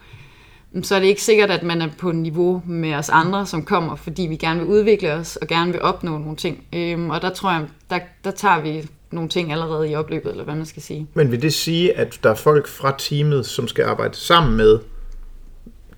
[0.73, 3.65] mm, så er det ikke sikkert, at man er på niveau med os andre, som
[3.65, 6.65] kommer, fordi vi gerne vil udvikle os og gerne vil opnå nogle ting.
[6.73, 10.45] Øhm, og der tror jeg, der, der tager vi nogle ting allerede i opløbet, eller
[10.45, 11.07] hvad man skal sige.
[11.15, 14.79] Men vil det sige, at der er folk fra teamet, som skal arbejde sammen med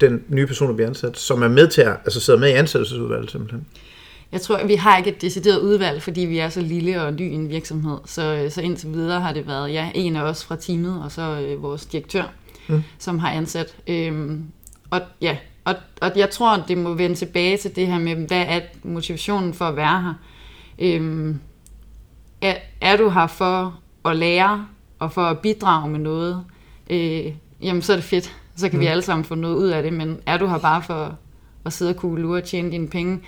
[0.00, 2.52] den nye person, der bliver ansat, som er med til at altså sidder med i
[2.52, 3.66] ansættelsesudvalget simpelthen?
[4.32, 7.22] Jeg tror, vi har ikke et decideret udvalg, fordi vi er så lille og ny
[7.22, 7.98] en virksomhed.
[8.04, 11.40] Så, så indtil videre har det været ja, en af os fra teamet, og så
[11.40, 12.24] øh, vores direktør,
[12.68, 12.82] mm.
[12.98, 13.76] som har ansat.
[13.86, 14.44] Øhm,
[14.90, 18.44] og, ja, og, og jeg tror, det må vende tilbage til det her med, hvad
[18.48, 20.14] er motivationen for at være her?
[20.78, 21.40] Øhm,
[22.40, 24.66] er, er du her for at lære
[24.98, 26.44] og for at bidrage med noget?
[26.90, 28.36] Øh, jamen, så er det fedt.
[28.56, 28.80] Så kan mm.
[28.80, 31.18] vi alle sammen få noget ud af det, men er du her bare for
[31.64, 33.20] at sidde og lure og tjene dine penge,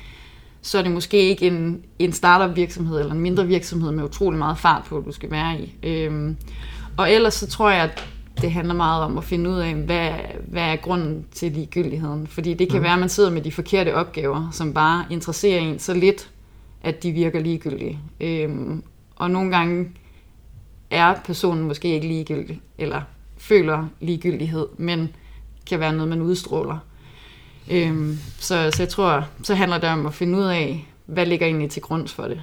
[0.63, 4.39] så er det måske ikke en, en startup virksomhed eller en mindre virksomhed med utrolig
[4.39, 5.75] meget fart på, du skal være i.
[5.83, 6.37] Øhm,
[6.97, 8.09] og ellers så tror jeg, at
[8.43, 10.11] det handler meget om at finde ud af, hvad,
[10.49, 12.27] hvad er grunden til ligegyldigheden.
[12.27, 12.85] Fordi det kan mm.
[12.85, 16.31] være, at man sidder med de forkerte opgaver, som bare interesserer en så lidt,
[16.83, 17.99] at de virker ligegyldige.
[18.21, 18.83] Øhm,
[19.17, 19.91] og nogle gange
[20.91, 23.03] er personen måske ikke ligegyldig, eller
[23.39, 25.09] føler ligegyldighed, men
[25.67, 26.79] kan være noget, man udstråler.
[27.71, 31.47] Øhm, så, så jeg tror, så handler det om at finde ud af, hvad ligger
[31.47, 32.41] egentlig til grund for det.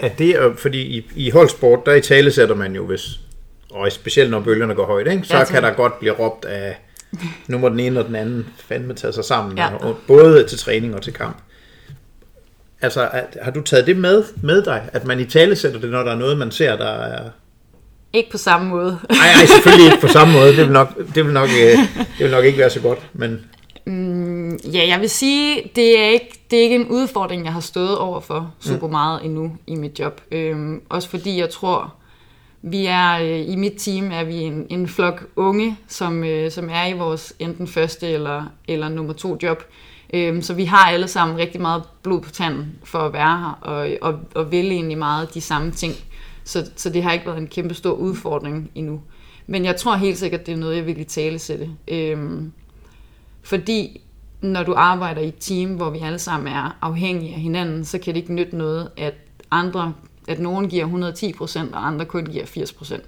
[0.00, 3.20] Er det, fordi i, i holdsport, der i tale sætter man jo, hvis,
[3.70, 5.26] og specielt når bølgerne går højt, ikke?
[5.26, 6.76] så ja, kan der godt blive råbt af,
[7.46, 9.74] nu må den ene og den anden fandme tage sig sammen, ja.
[9.74, 11.36] og, både til træning og til kamp.
[12.80, 13.08] Altså,
[13.42, 16.12] har du taget det med, med dig, at man i tale sætter det, når der
[16.12, 17.30] er noget, man ser, der er...
[18.12, 18.98] Ikke på samme måde.
[19.10, 20.48] nej, nej, selvfølgelig ikke på samme måde.
[20.48, 23.44] Det vil nok, det vil nok, øh, det vil nok ikke være så godt, men...
[23.86, 27.60] Mm, ja, jeg vil sige, det er, ikke, det er ikke en udfordring, jeg har
[27.60, 28.92] stået over for super mm.
[28.92, 30.20] meget endnu i mit job.
[30.30, 31.94] Øhm, også fordi jeg tror,
[32.62, 36.68] vi er øh, i mit team er vi en, en flok unge, som, øh, som
[36.70, 39.64] er i vores enten første eller, eller nummer to job.
[40.14, 43.58] Øhm, så vi har alle sammen rigtig meget blod på tanden for at være her,
[43.60, 45.94] og, og, og vil egentlig meget de samme ting.
[46.44, 49.00] Så, så det har ikke været en kæmpe stor udfordring endnu.
[49.46, 51.70] Men jeg tror helt sikkert, det er noget, jeg vil i tale sætte.
[51.88, 52.52] Øhm,
[53.44, 54.00] fordi
[54.40, 57.98] når du arbejder i et team, hvor vi alle sammen er afhængige af hinanden, så
[57.98, 59.14] kan det ikke nytte noget, at
[59.50, 59.94] andre,
[60.28, 61.12] at nogen giver
[61.68, 63.00] 110%, og andre kun giver 80%.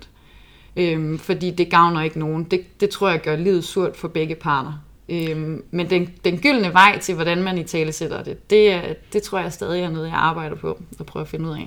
[0.76, 2.44] Øhm, fordi det gavner ikke nogen.
[2.44, 4.82] Det, det tror jeg gør livet surt for begge parter.
[5.08, 8.82] Øhm, men den, den gyldne vej til, hvordan man i tale sætter det, det,
[9.12, 11.66] det tror jeg stadig er noget, jeg arbejder på og prøver at finde ud af.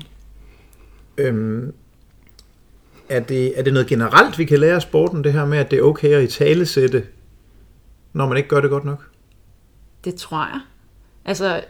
[1.17, 1.73] Øhm,
[3.09, 5.71] er, det, er det noget generelt, vi kan lære af sporten, det her med, at
[5.71, 7.03] det er okay at i tale sætte,
[8.19, 9.09] når man ikke gør det godt nok?
[10.03, 10.61] Det tror jeg.
[11.25, 11.63] Altså,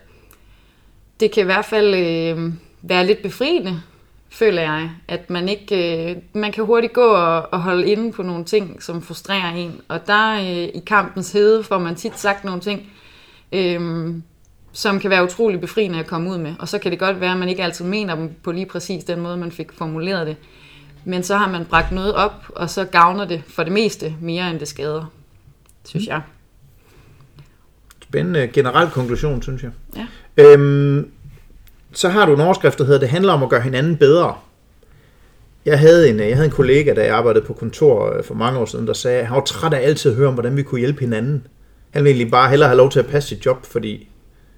[1.20, 3.82] det kan i hvert fald øh, være lidt befriende
[4.30, 8.24] føler jeg, at man ikke, øh, man kan hurtigt gå og, og holde inde på
[8.24, 9.82] nogle ting, som frustrerer en.
[9.88, 12.92] Og der øh, i kampens hede får man tit sagt nogle ting,
[13.52, 14.14] øh,
[14.72, 16.54] som kan være utrolig befriende at komme ud med.
[16.60, 19.04] Og så kan det godt være, at man ikke altid mener dem på lige præcis
[19.04, 20.38] den måde, man fik formuleret det.
[21.06, 24.50] Men så har man bragt noget op, og så gavner det for det meste mere,
[24.50, 25.06] end det skader,
[25.86, 26.22] synes jeg.
[28.10, 29.72] Spændende generel konklusion, synes jeg.
[29.96, 30.08] Ja.
[30.44, 31.12] Øhm,
[31.94, 34.36] så har du en overskrift, der hedder, det handler om at gøre hinanden bedre.
[35.66, 38.60] Jeg havde en, jeg havde en kollega, der jeg arbejdede på kontor øh, for mange
[38.60, 40.64] år siden, der sagde, at han var træt af altid at høre om, hvordan vi
[40.64, 41.48] kunne hjælpe hinanden.
[41.92, 44.10] Han ville egentlig bare hellere have lov til at passe sit job, fordi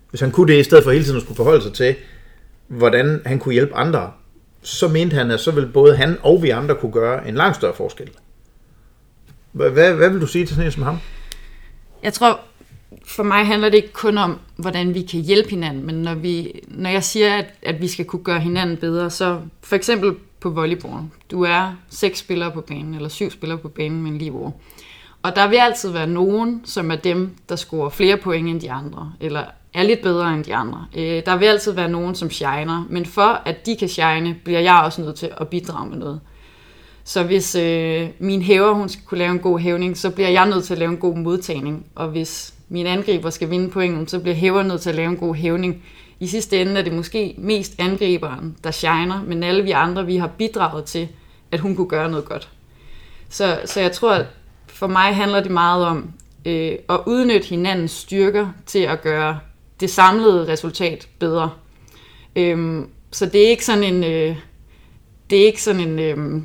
[0.10, 1.96] hvis han kunne det, i stedet for hele tiden at skulle forholde sig til,
[2.68, 4.12] hvordan han kunne hjælpe andre,
[4.62, 7.56] så mente han, at så ville både han og vi andre kunne gøre en langt
[7.56, 8.10] større forskel.
[9.52, 10.98] Hvad, hvad vil du sige til sådan en som ham?
[12.04, 12.40] Jeg tror,
[13.06, 16.62] for mig handler det ikke kun om, hvordan vi kan hjælpe hinanden, men når, vi,
[16.68, 20.50] når jeg siger, at, at vi skal kunne gøre hinanden bedre, så for eksempel på
[20.50, 21.04] volleyball.
[21.32, 24.62] Du er seks spillere på banen, eller syv spillere på banen med en livår.
[25.24, 28.72] Og der vil altid være nogen, som er dem, der scorer flere point end de
[28.72, 29.44] andre, eller
[29.74, 30.86] er lidt bedre end de andre.
[30.98, 34.60] Øh, der vil altid være nogen, som shiner, men for at de kan shine, bliver
[34.60, 36.20] jeg også nødt til at bidrage med noget.
[37.04, 40.46] Så hvis øh, min hæver hun skal kunne lave en god hævning, så bliver jeg
[40.46, 41.86] nødt til at lave en god modtagning.
[41.96, 45.18] Og hvis min angriber skal vinde pointen, så bliver hæver nødt til at lave en
[45.18, 45.84] god hævning.
[46.20, 50.18] I sidste ende er det måske mest angriberen, der shiner, men alle vi andre, vi
[50.18, 51.08] har bidraget til,
[51.52, 52.50] at hun kunne gøre noget godt.
[53.30, 54.26] Så, så jeg tror, at
[54.68, 56.12] for mig handler det meget om
[56.46, 59.40] øh, at udnytte hinandens styrker til at gøre
[59.80, 61.50] det samlede resultat bedre.
[62.36, 64.36] Øhm, så det er ikke sådan en, øh,
[65.30, 66.42] det er ikke sådan en, øh,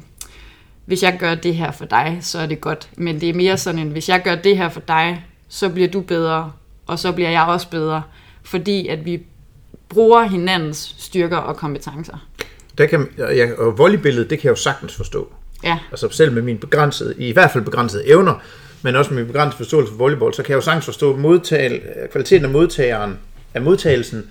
[0.85, 2.91] hvis jeg gør det her for dig, så er det godt.
[2.97, 5.25] Men det er mere sådan en, hvis jeg gør det her for dig,
[5.57, 6.53] så bliver du bedre,
[6.87, 8.03] og så bliver jeg også bedre,
[8.43, 9.23] fordi at vi
[9.89, 12.27] bruger hinandens styrker og kompetencer.
[12.79, 15.33] Der kan, ja, og volleybilledet, det kan jeg jo sagtens forstå.
[15.65, 15.79] Ja.
[15.91, 18.35] Altså selv med min begrænsede, i hvert fald begrænsede evner,
[18.83, 21.83] men også med min begrænsede forståelse for volleyball, så kan jeg jo sagtens forstå modtag,
[22.13, 23.19] kvaliteten af modtageren,
[23.55, 24.31] af modtagelsen,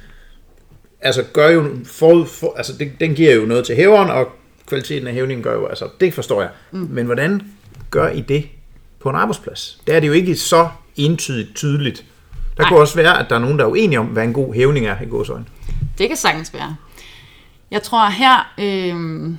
[1.01, 4.27] altså gør jo, for, for, altså det, den giver jo noget til hæveren, og
[4.67, 6.49] kvaliteten af hævningen gør jo, altså det forstår jeg.
[6.71, 6.87] Mm.
[6.91, 7.41] Men hvordan
[7.91, 8.45] gør I det
[9.05, 9.81] på en arbejdsplads?
[9.87, 12.05] Der er det jo ikke så entydigt tydeligt.
[12.57, 12.69] Der Nej.
[12.69, 14.85] kunne også være, at der er nogen, der er uenige om, hvad en god hævning
[14.85, 15.45] er i godsøjne.
[15.97, 16.75] Det kan sagtens være.
[17.71, 19.31] Jeg tror, her, øh,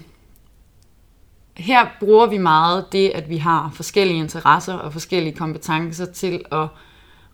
[1.57, 6.69] her bruger vi meget det, at vi har forskellige interesser og forskellige kompetencer til at,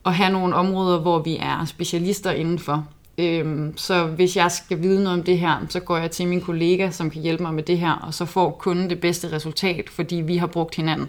[0.07, 2.87] at have nogle områder, hvor vi er specialister indenfor.
[3.19, 6.41] Øh, så hvis jeg skal vide noget om det her, så går jeg til min
[6.41, 9.91] kollega, som kan hjælpe mig med det her, og så får kunden det bedste resultat,
[9.91, 11.09] fordi vi har brugt hinanden.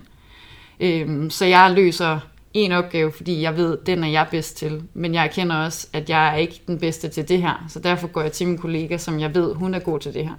[0.84, 2.20] Øhm, så jeg løser
[2.54, 4.84] en opgave, fordi jeg ved, den er jeg bedst til.
[4.94, 7.66] Men jeg erkender også, at jeg er ikke den bedste til det her.
[7.70, 10.24] Så derfor går jeg til min kollega, som jeg ved, hun er god til det
[10.24, 10.34] her.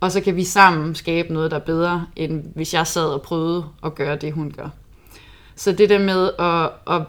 [0.00, 3.22] Og så kan vi sammen skabe noget, der er bedre, end hvis jeg sad og
[3.22, 4.68] prøvede at gøre det, hun gør.
[5.56, 7.06] Så det der med at, at,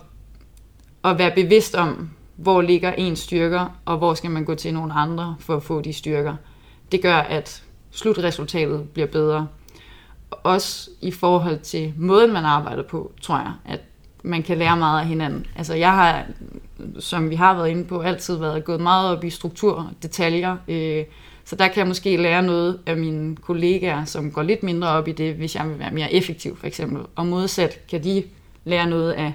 [1.12, 4.94] at være bevidst om, hvor ligger ens styrker, og hvor skal man gå til nogle
[4.94, 6.36] andre for at få de styrker,
[6.92, 9.48] det gør, at slutresultatet bliver bedre.
[10.44, 13.80] Også i forhold til måden, man arbejder på, tror jeg, at
[14.24, 15.46] man kan lære meget af hinanden.
[15.56, 16.26] Altså jeg har,
[17.00, 20.58] som vi har været inde på, altid været gået meget op i struktur og detaljer.
[20.68, 21.04] Øh,
[21.46, 25.08] så der kan jeg måske lære noget af mine kollegaer, som går lidt mindre op
[25.08, 27.04] i det, hvis jeg vil være mere effektiv for eksempel.
[27.16, 28.24] Og modsat kan de
[28.66, 29.34] lære noget af,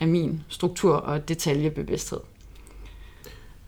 [0.00, 2.18] af min struktur og detaljebevidsthed.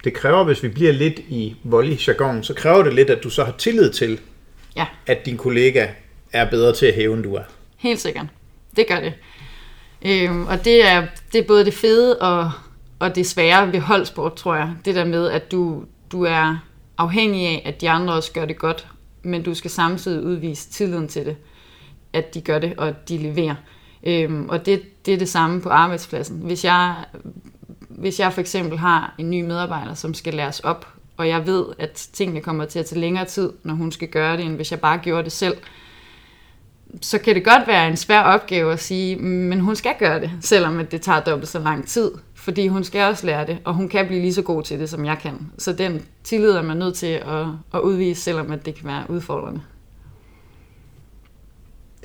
[0.05, 3.31] Det kræver, hvis vi bliver lidt i volley jargon, så kræver det lidt, at du
[3.31, 4.21] så har tillid til,
[4.77, 4.87] Ja.
[5.07, 5.87] at din kollega
[6.35, 7.43] er bedre til at hæve, end du er.
[7.77, 8.27] Helt sikkert.
[8.77, 9.13] Det gør det.
[10.07, 12.51] Øhm, og det er, det er både det fede og,
[12.99, 14.75] og det svære ved holdsport, tror jeg.
[14.85, 16.59] Det der med, at du, du er
[16.99, 18.87] afhængig af, at de andre også gør det godt,
[19.23, 21.37] men du skal samtidig udvise tilliden til det,
[22.13, 23.55] at de gør det, og at de leverer.
[24.07, 26.37] Øhm, og det, det er det samme på arbejdspladsen.
[26.37, 26.95] Hvis jeg,
[27.89, 31.65] hvis jeg for eksempel har en ny medarbejder, som skal læres op, og jeg ved,
[31.79, 34.71] at tingene kommer til at tage længere tid, når hun skal gøre det, end hvis
[34.71, 35.57] jeg bare gjorde det selv,
[37.01, 40.31] så kan det godt være en svær opgave at sige, men hun skal gøre det,
[40.41, 43.89] selvom det tager dobbelt så lang tid, fordi hun skal også lære det, og hun
[43.89, 45.51] kan blive lige så god til det, som jeg kan.
[45.59, 49.05] Så den tillid er man nødt til at, at udvise, selvom at det kan være
[49.09, 49.61] udfordrende.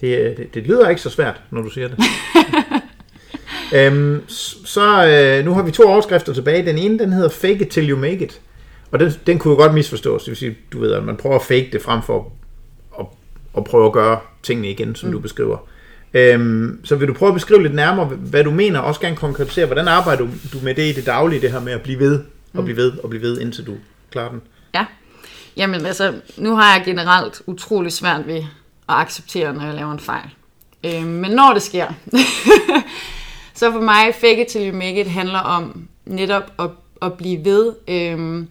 [0.01, 1.97] Det, det, det lyder ikke så svært, når du siger det.
[3.75, 4.23] øhm,
[4.65, 6.65] så øh, nu har vi to overskrifter tilbage.
[6.65, 8.41] Den ene, den hedder Fake it till you make it.
[8.91, 10.23] Og den, den kunne jo godt misforstås.
[10.23, 12.33] Det vil sige, du ved, at man prøver at fake det frem for
[13.59, 15.13] at prøve at gøre tingene igen, som mm.
[15.13, 15.57] du beskriver.
[16.13, 19.15] Øhm, så vil du prøve at beskrive lidt nærmere, hvad du mener, og også gerne
[19.15, 21.99] konkretisere, hvordan arbejder du, du med det i det daglige, det her med at blive
[21.99, 23.73] ved, og blive ved, og blive ved, indtil du
[24.11, 24.41] klarer den.
[24.73, 24.85] Ja,
[25.57, 28.43] jamen altså, nu har jeg generelt utrolig svært ved at
[28.87, 30.29] acceptere, når jeg laver en fejl.
[30.83, 31.87] Øh, men når det sker,
[33.59, 36.69] så for mig, fake it till you make it, handler om netop at,
[37.01, 38.45] at blive ved, øh,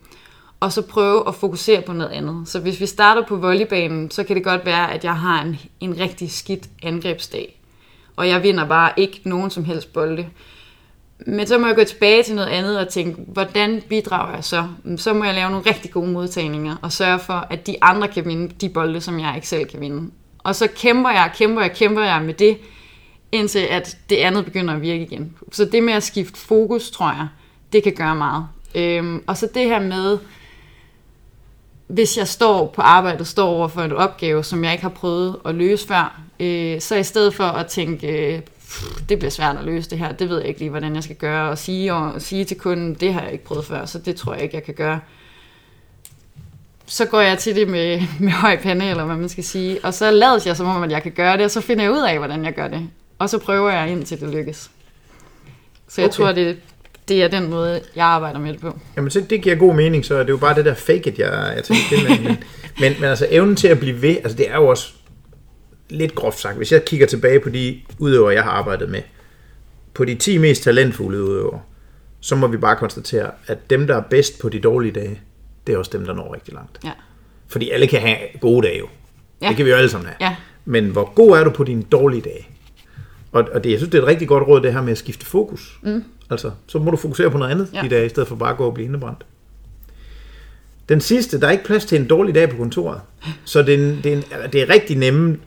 [0.60, 2.48] og så prøve at fokusere på noget andet.
[2.48, 5.58] Så hvis vi starter på volleybanen, så kan det godt være, at jeg har en,
[5.80, 7.60] en rigtig skidt angrebsdag,
[8.16, 10.26] og jeg vinder bare ikke nogen som helst bolde.
[11.26, 14.68] Men så må jeg gå tilbage til noget andet og tænke, hvordan bidrager jeg så?
[14.96, 18.24] Så må jeg lave nogle rigtig gode modtagninger og sørge for, at de andre kan
[18.24, 20.10] vinde de bolde, som jeg ikke selv kan vinde.
[20.38, 22.58] Og så kæmper jeg, kæmper jeg, kæmper jeg med det,
[23.32, 25.36] indtil at det andet begynder at virke igen.
[25.52, 27.28] Så det med at skifte fokus, tror jeg,
[27.72, 28.46] det kan gøre meget.
[28.74, 30.18] Øhm, og så det her med,
[31.88, 35.36] hvis jeg står på arbejdet, står over for en opgave, som jeg ikke har prøvet
[35.44, 39.56] at løse før, øh, så i stedet for at tænke, øh, "Pff, det bliver svært
[39.56, 41.94] at løse det her, det ved jeg ikke lige, hvordan jeg skal gøre, og sige,
[41.94, 44.56] og sige til kunden, det har jeg ikke prøvet før, så det tror jeg ikke,
[44.56, 45.00] jeg kan gøre.
[46.86, 49.94] Så går jeg til det med, med høj pande, eller hvad man skal sige, og
[49.94, 52.02] så lader jeg som om, at jeg kan gøre det, og så finder jeg ud
[52.08, 52.88] af, hvordan jeg gør det.
[53.18, 54.70] Og så prøver jeg indtil det lykkes.
[55.88, 56.16] Så jeg okay.
[56.16, 56.56] tror, det,
[57.08, 58.78] det er den måde, jeg arbejder med det på.
[58.96, 61.18] Jamen, så det giver god mening, så det er jo bare det der fake it,
[61.18, 62.22] jeg, jeg tænker til.
[62.22, 62.36] Men,
[62.80, 64.92] men, men, altså evnen til at blive ved, altså det er jo også
[65.90, 66.56] lidt groft sagt.
[66.56, 69.02] Hvis jeg kigger tilbage på de udøvere, jeg har arbejdet med,
[69.94, 71.60] på de 10 mest talentfulde udøvere,
[72.20, 75.20] så må vi bare konstatere, at dem, der er bedst på de dårlige dage,
[75.66, 76.78] det er også dem, der når rigtig langt.
[76.84, 76.90] Ja.
[77.48, 78.88] Fordi alle kan have gode dage jo.
[79.42, 79.48] Ja.
[79.48, 80.30] Det kan vi jo alle sammen have.
[80.30, 80.36] Ja.
[80.64, 82.48] Men hvor god er du på dine dårlige dage?
[83.32, 84.98] Og, og det, jeg synes, det er et rigtig godt råd, det her med at
[84.98, 85.78] skifte fokus.
[85.82, 86.04] Mm.
[86.30, 87.84] Altså, så må du fokusere på noget andet ja.
[87.84, 89.26] I dag, i stedet for bare at gå og blive indebrændt.
[90.88, 93.00] Den sidste, der er ikke plads til en dårlig dag på kontoret.
[93.44, 95.38] Så det er, en, det er, en, det er rigtig nemme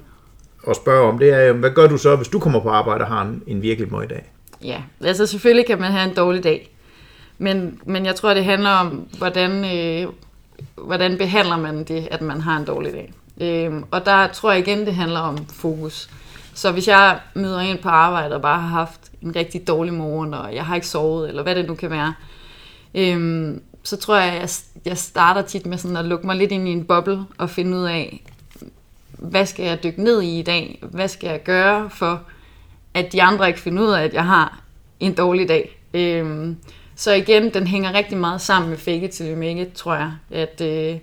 [0.67, 3.07] at spørge om, det er, hvad gør du så, hvis du kommer på arbejde og
[3.07, 4.31] har en, en virkelig møg dag?
[4.63, 6.71] Ja, altså selvfølgelig kan man have en dårlig dag.
[7.37, 10.07] Men, men jeg tror, det handler om, hvordan, øh,
[10.75, 13.13] hvordan behandler man det, at man har en dårlig dag.
[13.41, 16.09] Øh, og der tror jeg igen, det handler om fokus.
[16.53, 20.33] Så hvis jeg møder ind på arbejde og bare har haft en rigtig dårlig morgen,
[20.33, 22.13] og jeg har ikke sovet, eller hvad det nu kan være,
[22.95, 24.49] øhm, så tror jeg, jeg,
[24.85, 27.77] jeg starter tit med sådan at lukke mig lidt ind i en boble og finde
[27.77, 28.23] ud af,
[29.11, 30.83] hvad skal jeg dykke ned i i dag?
[30.91, 32.21] Hvad skal jeg gøre for,
[32.93, 34.61] at de andre ikke finder ud af, at jeg har
[34.99, 35.79] en dårlig dag?
[35.93, 36.57] Øhm,
[36.95, 39.95] så igen, den hænger rigtig meget sammen med fake it till you make it, tror
[39.95, 40.11] jeg.
[40.31, 40.99] At øh,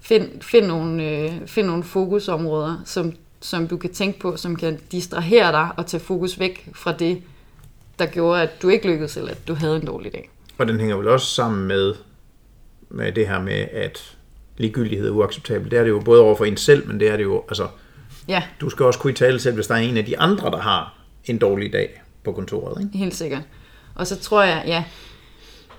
[0.00, 3.12] find, find, nogle, øh, find nogle fokusområder, som,
[3.44, 7.22] som du kan tænke på, som kan distrahere dig og tage fokus væk fra det,
[7.98, 10.30] der gjorde, at du ikke lykkedes, eller at du havde en dårlig dag.
[10.58, 11.94] Og den hænger vel også sammen med,
[12.88, 14.16] med det her med, at
[14.56, 15.70] ligegyldighed er uacceptabelt.
[15.70, 17.68] Det er det jo både over for en selv, men det er det jo, altså,
[18.28, 20.50] Ja, du skal også kunne i tale selv, hvis der er en af de andre,
[20.50, 22.82] der har en dårlig dag på kontoret.
[22.82, 22.98] Ikke?
[22.98, 23.42] Helt sikkert.
[23.94, 24.84] Og så tror jeg, ja,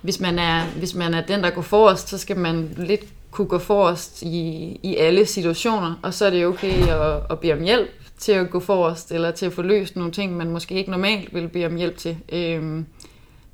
[0.01, 3.05] hvis man er, hvis man er den, der går forrest, så skal man lidt
[3.35, 7.53] kunne gå forrest i, i alle situationer, og så er det okay at, at bede
[7.53, 10.75] om hjælp til at gå forrest, eller til at få løst nogle ting, man måske
[10.75, 12.17] ikke normalt vil bede om hjælp til.
[12.33, 12.85] Øhm,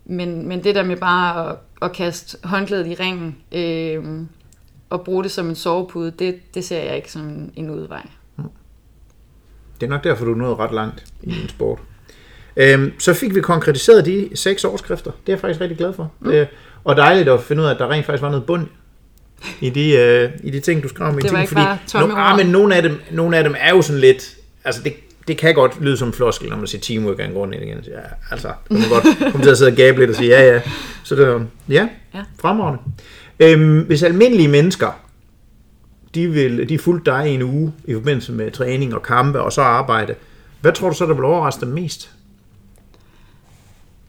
[0.05, 4.27] men, men det der med bare at, at kaste håndklædet i ringen, øhm,
[4.89, 8.07] og bruge det som en sovepude, det, det ser jeg ikke som en udvej.
[9.79, 11.79] Det er nok derfor, du nået ret langt i din sport.
[12.57, 15.11] Øhm, så fik vi konkretiseret de seks overskrifter.
[15.11, 16.11] Det er jeg faktisk rigtig glad for.
[16.19, 16.31] Mm.
[16.31, 16.47] Øh,
[16.83, 18.67] og dejligt at finde ud af, at der rent faktisk var noget bund
[19.61, 21.19] i de, øh, i de ting, du skrev om.
[21.19, 23.55] i Det var artiklen, ikke bare no, ah, men nogle af, dem, nogle af dem
[23.59, 24.35] er jo sådan lidt...
[24.63, 24.93] Altså, det,
[25.27, 27.67] det kan godt lyde som floskel, når man siger teamwork er en grund igen.
[27.67, 27.99] Ja,
[28.31, 30.61] altså, kan man godt komme til at sidde og gabe lidt og sige, ja, ja.
[31.03, 32.23] Så det ja, Ja.
[32.41, 32.83] fremragende.
[33.39, 34.99] Øhm, hvis almindelige mennesker,
[36.15, 39.51] de, vil, de fulgte dig i en uge i forbindelse med træning og kampe og
[39.51, 40.15] så arbejde,
[40.61, 42.11] hvad tror du så, der vil overraske dem mest?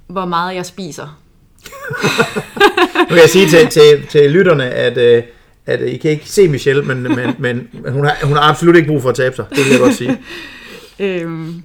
[0.06, 1.21] Hvor meget jeg spiser.
[3.08, 5.22] Nu kan jeg sige til, til, til lytterne, at, øh,
[5.66, 8.88] at I kan ikke se Michelle, men, men, men hun, har, hun har absolut ikke
[8.88, 9.44] brug for at tabe sig.
[9.50, 10.18] Det vil jeg godt sige.
[10.98, 11.62] Øhm,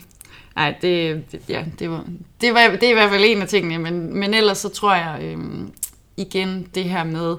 [0.56, 2.04] nej, det, det, ja, det, var,
[2.42, 4.94] det, var, det er i hvert fald en af tingene, men, men ellers så tror
[4.94, 5.72] jeg øhm,
[6.18, 7.36] igen det her med,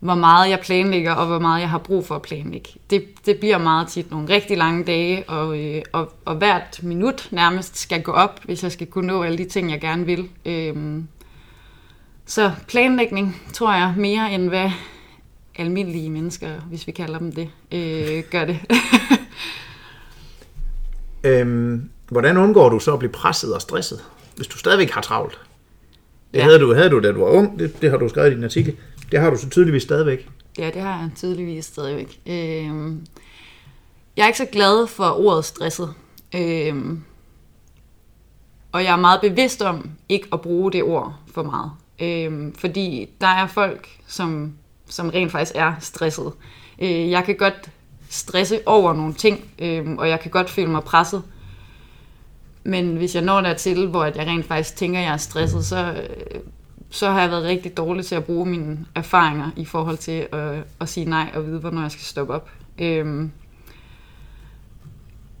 [0.00, 2.68] hvor meget jeg planlægger, og hvor meget jeg har brug for at planlægge.
[2.90, 7.28] Det, det bliver meget tit nogle rigtig lange dage, og, øh, og, og hvert minut
[7.30, 10.28] nærmest skal gå op, hvis jeg skal kunne nå alle de ting, jeg gerne vil.
[10.44, 11.08] Øhm,
[12.26, 14.70] så planlægning, tror jeg, mere end hvad
[15.58, 18.58] almindelige mennesker, hvis vi kalder dem det, øh, gør det.
[21.24, 24.00] Øhm, hvordan undgår du så at blive presset og stresset,
[24.36, 25.38] hvis du stadigvæk har travlt?
[26.34, 26.44] Det Ja.
[26.44, 27.58] havde, du, havde du, da du var ung.
[27.58, 28.76] Det, det har du skrevet i din artikel.
[29.12, 30.28] Det har du så tydeligvis stadigvæk.
[30.58, 32.20] Ja, det har jeg tydeligvis stadigvæk.
[32.26, 33.06] Øhm,
[34.16, 35.94] jeg er ikke så glad for ordet stresset.
[36.34, 37.02] Øhm,
[38.72, 41.70] og jeg er meget bevidst om ikke at bruge det ord for meget.
[41.98, 44.52] Øhm, fordi der er folk, som,
[44.86, 46.32] som rent faktisk er stresset.
[46.82, 47.70] Øh, jeg kan godt
[48.08, 51.22] stresse over nogle ting, øhm, og jeg kan godt føle mig presset.
[52.64, 55.64] Men hvis jeg når dertil, hvor at jeg rent faktisk tænker, at jeg er stresset,
[55.64, 56.40] så, øh,
[56.90, 60.64] så har jeg været rigtig dårlig til at bruge mine erfaringer i forhold til at,
[60.80, 62.50] at sige nej og vide, hvornår jeg skal stoppe op.
[62.78, 63.30] Øhm,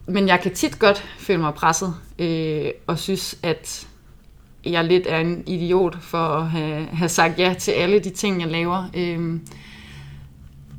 [0.06, 3.88] men jeg kan tit godt føle mig presset, øh, og synes, at
[4.66, 8.40] jeg lidt er en idiot for at have, have sagt ja til alle de ting,
[8.40, 8.90] jeg laver.
[8.94, 9.40] Øhm,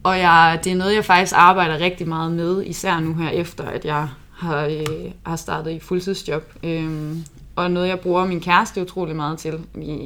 [0.03, 3.63] og jeg, det er noget, jeg faktisk arbejder rigtig meget med, især nu her efter,
[3.63, 6.53] at jeg har, øh, har startet i fuldtidsjob.
[6.63, 7.23] Øhm,
[7.55, 9.59] og noget, jeg bruger min kæreste utrolig meget til.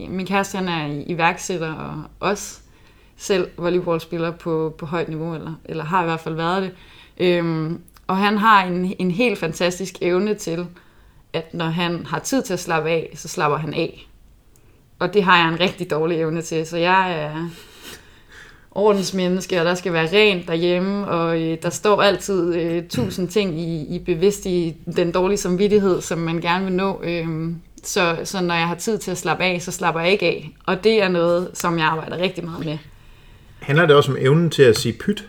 [0.10, 2.60] Min kæreste han er iværksætter og også
[3.18, 6.72] selv volleyballspiller på, på højt niveau, eller, eller har i hvert fald været det.
[7.18, 10.68] Øhm, og han har en, en helt fantastisk evne til,
[11.34, 14.08] at når han har tid til at slappe af, så slapper han af.
[15.00, 17.50] Og det har jeg en rigtig dårlig evne til, så jeg er
[18.72, 23.60] ordensmenneske, og der skal være rent derhjemme, og øh, der står altid øh, tusind ting
[23.60, 27.02] i, i bevidst i den dårlige samvittighed, som man gerne vil nå.
[27.04, 27.28] Øh,
[27.84, 30.50] så, så når jeg har tid til at slappe af, så slapper jeg ikke af.
[30.66, 32.78] Og det er noget, som jeg arbejder rigtig meget med.
[33.60, 35.28] Handler det også om evnen til at sige pyt?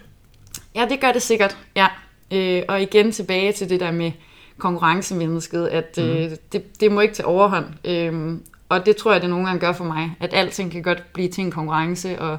[0.74, 1.86] Ja, det gør det sikkert, ja.
[2.32, 4.12] Øh, og igen tilbage til det der med
[4.60, 7.66] konkurrencemennesket, at øh, det, det må ikke tage overhånd.
[7.84, 8.38] Øh,
[8.68, 11.28] og det tror jeg, det nogle gange gør for mig, at alting kan godt blive
[11.28, 12.38] til en konkurrence, og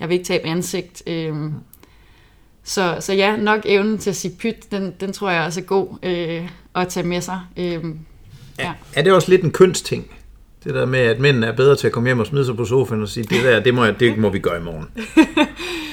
[0.00, 1.02] jeg vil ikke tabe ansigt.
[1.06, 1.34] Øh,
[2.64, 5.64] så, så ja, nok evnen til at sige pyt, den, den tror jeg også er
[5.64, 7.40] god øh, at tage med sig.
[7.56, 7.84] Øh,
[8.58, 8.72] ja.
[8.94, 10.10] Er det også lidt en kønsting?
[10.64, 12.64] Det der med, at mænd er bedre til at komme hjem og smide sig på
[12.64, 14.86] sofaen og sige, det der, det må, jeg, det må vi gøre i morgen.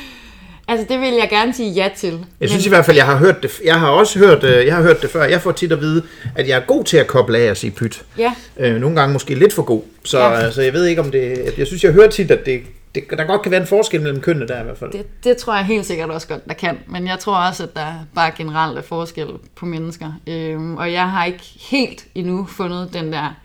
[0.67, 2.25] Altså, det vil jeg gerne sige ja til.
[2.39, 4.75] Jeg synes i hvert fald, jeg har hørt det, jeg har også hørt, øh, jeg
[4.75, 5.23] har hørt det før.
[5.23, 6.03] Jeg får tit at vide,
[6.35, 8.05] at jeg er god til at koble af og sige pyt.
[8.17, 9.81] Ja, Øh, nogle gange måske lidt for god.
[10.03, 10.33] Så Ja.
[10.39, 11.53] altså, jeg ved ikke om det...
[11.57, 12.61] Jeg synes, jeg hører tit, at det,
[12.95, 14.91] det, der godt kan være en forskel mellem kønnene der i hvert fald.
[14.91, 16.77] Det, det tror jeg helt sikkert også godt, der kan.
[16.87, 20.11] Men jeg tror også, at der bare generelt er forskel på mennesker.
[20.27, 23.35] Øhm, og jeg har ikke helt endnu fundet den der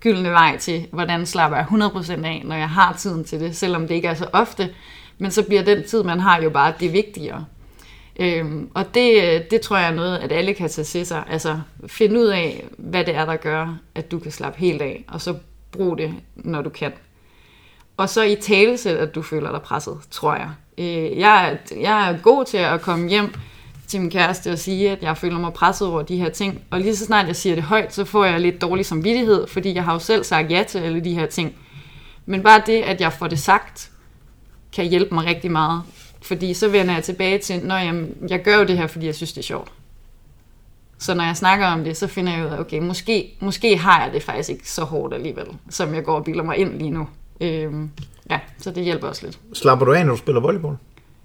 [0.00, 3.88] gyldne vej til, hvordan slapper jeg 100% af, når jeg har tiden til det, selvom
[3.88, 4.68] det ikke er så ofte.
[5.18, 7.44] Men så bliver den tid, man har jo bare det vigtigere.
[8.20, 11.24] Øhm, og det, øh, det tror jeg er noget, at alle kan tage til sig.
[11.30, 15.04] Altså finde ud af, hvad det er, der gør, at du kan slappe helt af,
[15.08, 15.34] og så
[15.72, 16.92] brug det, når du kan.
[17.96, 20.50] Og så i talesæt, at du føler dig presset, tror jeg.
[20.78, 23.34] Øh, jeg, jeg er god til at komme hjem
[23.86, 26.62] til min kæreste og sige, at jeg føler mig presset over de her ting.
[26.70, 29.74] Og lige så snart jeg siger det højt, så får jeg lidt dårlig samvittighed, fordi
[29.74, 31.54] jeg har jo selv sagt ja til alle de her ting.
[32.26, 33.90] Men bare det, at jeg får det sagt,
[34.72, 35.82] kan hjælpe mig rigtig meget.
[36.22, 39.14] Fordi så vender jeg tilbage til, når jeg, jeg gør jo det her, fordi jeg
[39.14, 39.72] synes, det er sjovt.
[40.98, 44.04] Så når jeg snakker om det, så finder jeg ud af, okay, måske, måske har
[44.04, 46.90] jeg det faktisk ikke så hårdt alligevel, som jeg går og bilder mig ind lige
[46.90, 47.08] nu.
[47.40, 47.90] Øhm,
[48.30, 49.38] ja, så det hjælper også lidt.
[49.52, 50.76] Slapper du af, når du spiller volleyball?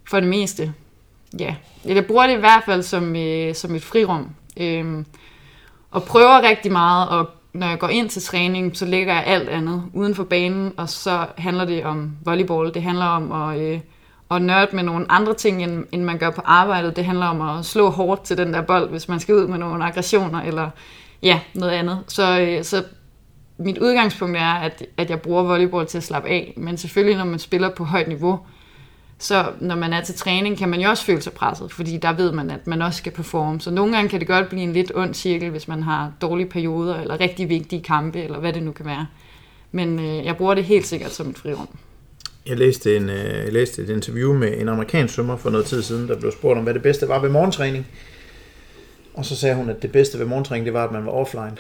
[0.10, 0.74] For det meste,
[1.40, 1.56] ja.
[1.86, 4.30] Jeg bruger det i hvert fald som, øh, som et frirum.
[4.58, 5.06] Øhm,
[5.92, 9.50] og prøver rigtig meget, og når jeg går ind til træning, så lægger jeg alt
[9.50, 12.74] andet uden for banen, og så handler det om volleyball.
[12.74, 13.80] Det handler om at, øh,
[14.32, 16.96] at nørde med nogle andre ting, end, end man gør på arbejdet.
[16.96, 19.58] Det handler om at slå hårdt til den der bold, hvis man skal ud med
[19.58, 20.70] nogle aggressioner, eller
[21.24, 22.00] ja, noget andet.
[22.08, 22.84] Så, øh, så
[23.58, 27.26] mit udgangspunkt er, at, at jeg bruger volleyball til at slappe af, men selvfølgelig når
[27.26, 28.40] man spiller på højt niveau,
[29.24, 32.14] så når man er til træning, kan man jo også føle sig presset, fordi der
[32.14, 33.62] ved man, at man også skal performe.
[33.62, 36.50] Så nogle gange kan det godt blive en lidt ond cirkel, hvis man har dårlige
[36.50, 39.08] perioder, eller rigtig vigtige kampe, eller hvad det nu kan være.
[39.72, 41.68] Men øh, jeg bruger det helt sikkert som et frirum.
[42.46, 45.82] Jeg læste, en, øh, jeg læste et interview med en amerikansk svømmer for noget tid
[45.82, 47.88] siden, der blev spurgt om, hvad det bedste var ved morgentræning.
[49.14, 51.58] Og så sagde hun, at det bedste ved morgentræning, det var, at man var offline.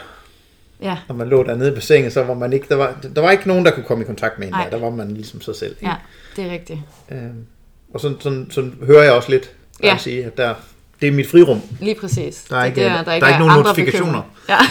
[0.81, 0.97] Ja.
[1.07, 3.47] Når man lå dernede på sengen, så var man ikke, der var, der var ikke
[3.47, 4.69] nogen, der kunne komme i kontakt med en der.
[4.69, 5.71] Der var man ligesom sig selv.
[5.71, 5.87] ikke?
[5.87, 5.95] Ja,
[6.35, 6.79] det er rigtigt.
[7.11, 7.45] Øhm,
[7.93, 9.43] og sådan, sådan, sådan hører jeg også lidt,
[9.79, 9.91] at Ja.
[9.91, 9.97] ja.
[9.97, 10.53] sige, at der,
[11.01, 11.61] det er mit frirum.
[11.79, 12.43] Lige præcis.
[12.49, 14.21] Der er Det ikke- der, der er ikke nogen notifikationer.
[14.21, 14.23] bekymringer.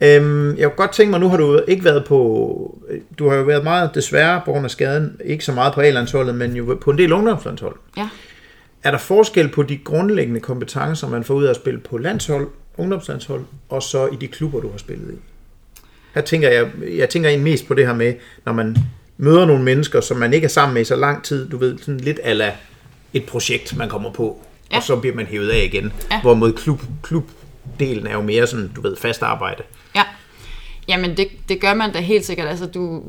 [0.00, 0.16] Ja.
[0.16, 2.78] Øhm, jeg kunne godt tænke mig, nu har du ikke været på,
[3.18, 6.34] du har jo været meget, desværre, på grund af skaden, ikke så meget på A-landsholdet,
[6.34, 7.76] men jo på en del ungdomslandshold.
[7.96, 8.08] ja.
[8.84, 12.48] Er der forskel på de grundlæggende kompetencer, man får ud af at spille på landshold,
[12.76, 15.16] ungdomslandshold, og så i de klubber, du har spillet i?
[16.14, 18.76] Her tænker jeg, jeg tænker egentlig mest på det her med, når man
[19.16, 21.78] møder nogle mennesker, som man ikke er sammen med i så lang tid, du ved,
[21.78, 22.52] sådan lidt ala
[23.14, 24.42] et projekt, man kommer på,
[24.72, 24.76] ja.
[24.76, 25.92] Og så bliver man hævet af igen.
[26.10, 26.20] Ja.
[26.20, 29.62] Hvorimod klub, klubdelen er jo mere sådan, du ved, fast arbejde.
[29.94, 30.02] Ja,
[30.88, 32.48] jamen det, det gør man da helt sikkert.
[32.48, 33.02] Altså du,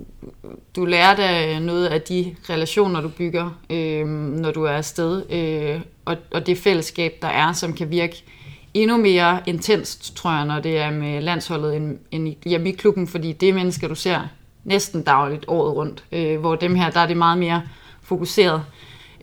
[0.76, 5.82] du lærer da noget af de relationer, du bygger, øh, når du er afsted, øh,
[6.06, 8.24] og, og det fællesskab, der er, som kan virke
[8.74, 12.72] endnu mere intenst, tror jeg, når det er med landsholdet end, end i- hjemme i
[12.72, 14.20] klubben, fordi det er mennesker, du ser
[14.64, 17.62] næsten dagligt året rundt, øh, hvor dem her, der er det meget mere
[18.02, 18.64] fokuseret.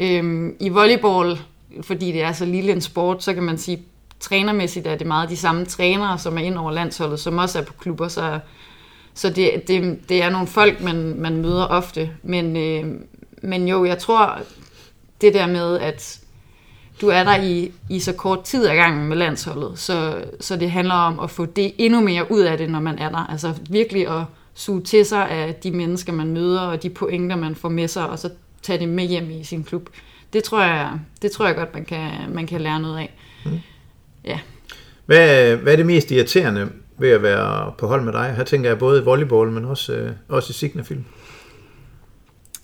[0.00, 1.40] Øh, I volleyball,
[1.82, 3.82] fordi det er så lille en sport, så kan man sige,
[4.20, 7.62] trænermæssigt er det meget de samme trænere, som er ind over landsholdet, som også er
[7.62, 8.40] på klubber, så,
[9.14, 12.10] så det, det, det er nogle folk, man, man møder ofte.
[12.22, 12.94] Men, øh,
[13.42, 14.38] men jo, jeg tror,
[15.20, 16.20] det der med, at
[17.00, 20.70] du er der i, i så kort tid ad gangen med landsholdet, så, så det
[20.70, 23.30] handler om at få det endnu mere ud af det, når man er der.
[23.30, 24.24] Altså virkelig at
[24.54, 28.08] suge til sig af de mennesker, man møder, og de pointer, man får med sig,
[28.08, 28.30] og så
[28.62, 29.88] tage det med hjem i sin klub.
[30.32, 30.90] Det tror jeg,
[31.22, 33.14] det tror jeg godt, man kan, man kan lære noget af.
[34.24, 34.38] Ja.
[35.06, 38.34] Hvad, hvad er det mest irriterende ved at være på hold med dig?
[38.36, 41.04] Her tænker jeg både i volleyball, men også, øh, også i Signafilm.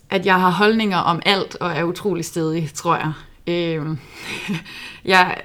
[0.09, 3.13] at jeg har holdninger om alt og er utrolig stedig, tror jeg.
[3.47, 3.87] Øh,
[5.13, 5.37] jeg,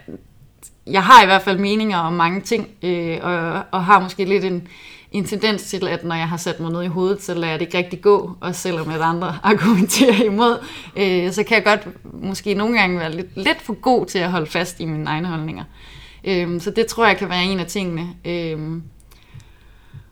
[0.86, 4.44] jeg har i hvert fald meninger om mange ting, øh, og, og har måske lidt
[4.44, 4.68] en,
[5.12, 7.60] en tendens til, at når jeg har sat mig noget i hovedet, så lader jeg
[7.60, 10.58] det ikke rigtig gå, og selvom at andre argumenterer imod,
[10.96, 11.88] øh, så kan jeg godt
[12.22, 15.28] måske nogle gange være lidt, lidt for god til at holde fast i mine egne
[15.28, 15.64] holdninger.
[16.24, 18.08] Øh, så det tror jeg kan være en af tingene.
[18.24, 18.82] Øh,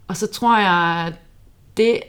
[0.08, 1.14] og så tror jeg, at
[1.76, 2.00] det,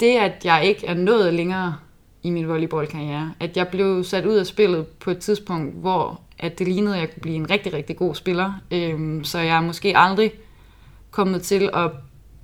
[0.00, 1.76] det, at jeg ikke er nået længere
[2.22, 6.58] i min volleyballkarriere, at jeg blev sat ud af spillet på et tidspunkt, hvor at
[6.58, 8.52] det lignede, at jeg kunne blive en rigtig, rigtig god spiller.
[8.70, 10.32] Øhm, så jeg er måske aldrig
[11.12, 11.90] kommet til at,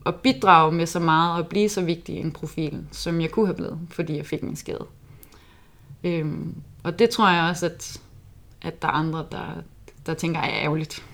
[0.06, 3.56] at bidrage med så meget og blive så vigtig en profil, som jeg kunne have
[3.56, 4.86] blevet, fordi jeg fik min skade.
[6.04, 8.00] Øhm, og det tror jeg også, at,
[8.62, 9.46] at der er andre, der,
[10.06, 11.04] der tænker, er ærgerligt.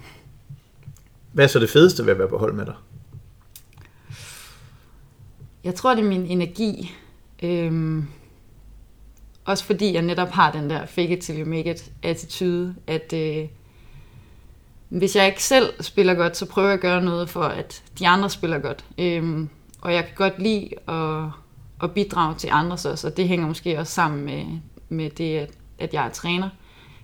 [1.33, 2.75] Hvad er så det fedeste ved at være på hold med dig?
[5.65, 6.93] Jeg tror, det er min energi.
[7.43, 8.07] Øhm,
[9.45, 13.13] også fordi jeg netop har den der fake it till you make it attitude, at
[13.13, 13.49] øh,
[14.89, 18.09] hvis jeg ikke selv spiller godt, så prøver jeg at gøre noget for, at de
[18.09, 18.85] andre spiller godt.
[18.99, 19.49] Øhm,
[19.81, 21.25] og jeg kan godt lide at,
[21.83, 24.45] at bidrage til andres også, og det hænger måske også sammen med,
[24.89, 26.49] med det, at, at jeg er træner.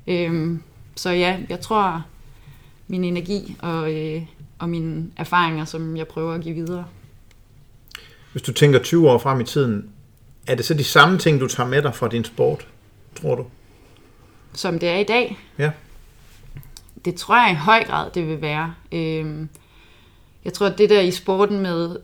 [0.07, 0.63] Øhm,
[0.97, 2.05] så ja, jeg tror
[2.89, 4.23] min energi og, øh,
[4.59, 6.85] og mine erfaringer, som jeg prøver at give videre.
[8.33, 9.91] Hvis du tænker 20 år frem i tiden,
[10.47, 12.67] er det så de samme ting, du tager med dig fra din sport,
[13.21, 13.45] tror du?
[14.53, 15.39] som det er i dag.
[15.59, 15.71] Ja.
[17.05, 18.75] Det tror jeg i høj grad, det vil være.
[18.93, 19.47] Øh,
[20.45, 21.97] jeg tror, at det der i sporten med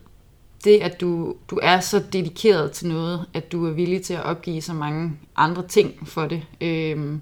[0.64, 4.22] det, at du, du er så dedikeret til noget, at du er villig til at
[4.22, 7.18] opgive så mange andre ting for det, øh,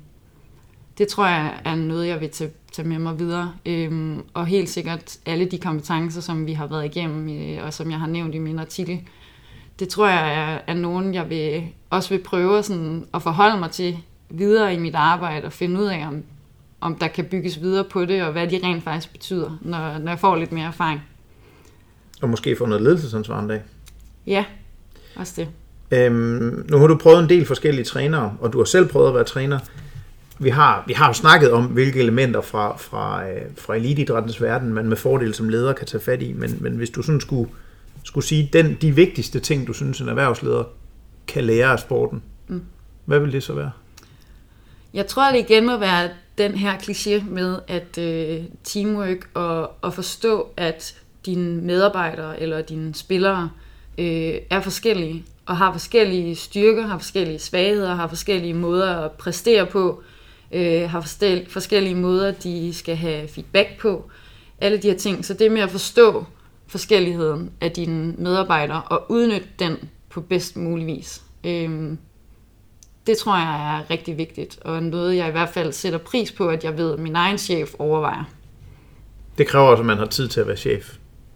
[0.99, 3.55] det tror jeg er noget, jeg vil tage, tage med mig videre.
[3.67, 7.91] Øhm, og helt sikkert alle de kompetencer, som vi har været igennem, øh, og som
[7.91, 9.01] jeg har nævnt i min artikel,
[9.79, 13.71] det tror jeg er, er nogen, jeg vil, også vil prøve sådan at forholde mig
[13.71, 13.99] til
[14.29, 16.23] videre i mit arbejde og finde ud af, om,
[16.85, 20.11] om der kan bygges videre på det, og hvad de rent faktisk betyder, når, når
[20.11, 21.01] jeg får lidt mere erfaring.
[22.23, 23.63] Og måske få noget ledelsesansvar en dag.
[24.27, 24.45] Ja,
[25.17, 25.49] også det.
[25.91, 29.15] Øhm, nu har du prøvet en del forskellige trænere, og du har selv prøvet at
[29.15, 29.59] være træner.
[30.39, 34.73] Vi har, vi har jo snakket om, hvilke elementer fra, fra, øh, fra eliteidrættens verden,
[34.73, 37.51] man med fordel som leder kan tage fat i, men, men hvis du sådan skulle,
[38.05, 40.65] skulle sige, den, de vigtigste ting, du synes, en erhvervsleder
[41.27, 42.63] kan lære af sporten, mm.
[43.05, 43.71] hvad vil det så være?
[44.95, 46.09] Jeg tror, det igen må være
[46.39, 52.95] den her kliché med, at øh, teamwork og, og forstå, at dine medarbejdere eller dine
[52.95, 53.51] spillere
[53.99, 59.67] øh, er forskellige og har forskellige styrker, har forskellige svagheder, har forskellige måder at præstere
[59.67, 60.03] på,
[60.53, 61.01] øh, har
[61.49, 64.11] forskellige måder, de skal have feedback på.
[64.61, 65.25] Alle de her ting.
[65.25, 66.25] Så det med at forstå
[66.67, 69.77] forskelligheden af dine medarbejdere og udnytte den
[70.11, 71.23] på bedst mulig vis.
[71.45, 71.93] Øh,
[73.07, 76.49] det tror jeg er rigtig vigtigt, og noget jeg i hvert fald sætter pris på,
[76.49, 78.25] at jeg ved, at min egen chef overvejer.
[79.39, 80.95] Det kræver også, at man har tid til at være chef,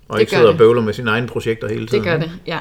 [0.08, 0.58] og Det ikke sidder og det.
[0.58, 2.04] bøvler med sine egne projekter hele tiden.
[2.04, 2.58] Det gør det, ja.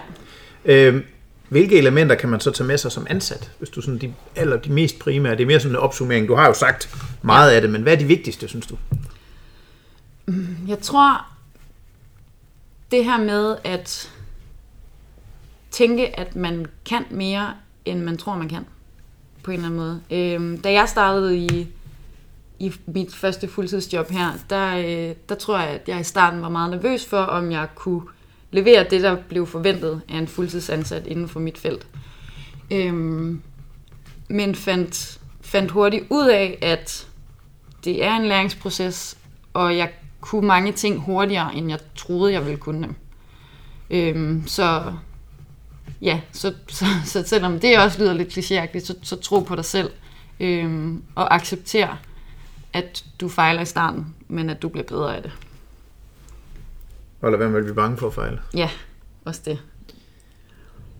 [0.65, 1.03] Øh,
[1.49, 4.57] hvilke elementer kan man så tage med sig som ansat, hvis du sådan de, eller
[4.57, 7.61] de mest primære, det er mere sådan en opsummering, du har jo sagt meget af
[7.61, 8.77] det, men hvad er de vigtigste, synes du?
[10.67, 11.25] Jeg tror,
[12.91, 14.11] det her med at
[15.71, 17.53] tænke, at man kan mere,
[17.85, 18.65] end man tror, man kan,
[19.47, 20.01] på en eller anden måde.
[20.11, 21.67] Øhm, da jeg startede i,
[22.59, 26.49] i mit første fuldtidsjob her, der, øh, der tror jeg, at jeg i starten var
[26.49, 28.01] meget nervøs for, om jeg kunne
[28.51, 31.87] levere det, der blev forventet af en fuldtidsansat inden for mit felt.
[32.71, 33.41] Øhm,
[34.27, 37.07] men fandt, fandt hurtigt ud af, at
[37.83, 39.17] det er en læringsproces,
[39.53, 39.89] og jeg
[40.21, 42.95] kunne mange ting hurtigere, end jeg troede, jeg ville kunne dem.
[43.89, 44.93] Øhm, så
[46.01, 49.65] ja, så, så, så selvom det også lyder lidt klichéagtigt, så, så tro på dig
[49.65, 49.89] selv,
[50.39, 52.01] øhm, og accepter,
[52.73, 55.31] at du fejler i starten, men at du bliver bedre af det.
[57.21, 58.39] Og lad være med at blive bange for at fejle.
[58.53, 58.69] Ja,
[59.25, 59.59] også det.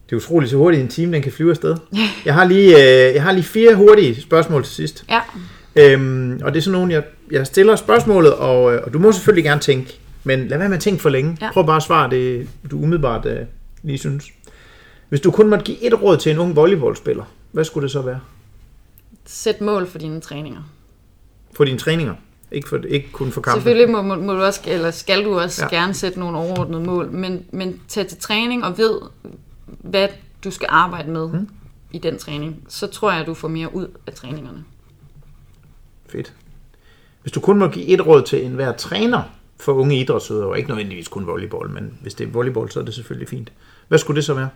[0.09, 1.77] Det er utroligt, så hurtigt en time den kan flyve afsted.
[2.25, 5.05] Jeg har lige, øh, jeg har lige fire hurtige spørgsmål til sidst.
[5.09, 5.21] Ja,
[5.77, 9.11] Øhm, og det er sådan nogle, jeg, jeg stiller spørgsmålet, og, øh, og du må
[9.11, 11.37] selvfølgelig gerne tænke, men lad være med at tænke for længe.
[11.41, 11.51] Ja.
[11.51, 13.39] Prøv bare at svare det, du umiddelbart øh,
[13.83, 14.25] lige synes.
[15.09, 18.01] Hvis du kun måtte give et råd til en ung volleyballspiller, hvad skulle det så
[18.01, 18.19] være?
[19.25, 20.61] sæt mål for dine træninger.
[21.53, 22.15] For dine træninger,
[22.51, 23.61] ikke, for, ikke kun for kampen.
[23.61, 25.75] Selvfølgelig må, må, må du også, eller skal du også Ja.
[25.75, 28.99] gerne sætte nogle overordnede mål, men, men tag til træning og ved,
[29.65, 30.07] hvad
[30.43, 31.49] du skal arbejde med mm.
[31.91, 32.63] i den træning.
[32.67, 34.63] Så tror jeg, at du får mere ud af træningerne.
[36.09, 36.33] Fedt.
[37.21, 39.21] Hvis du kun må give et råd til enhver træner
[39.59, 42.93] for unge idrætsudøvere, ikke nødvendigvis kun volleyball, men hvis det er volleyball, så er det
[42.93, 43.51] selvfølgelig fint.
[43.87, 44.49] Hvad skulle det så være?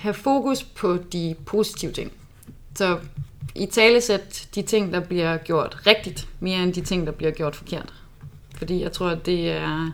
[0.00, 2.12] Have fokus på de positive ting.
[2.74, 2.98] Så
[3.54, 7.56] i talesæt de ting, der bliver gjort rigtigt, mere end de ting, der bliver gjort
[7.56, 7.92] forkert.
[8.56, 9.90] Fordi jeg tror, at det er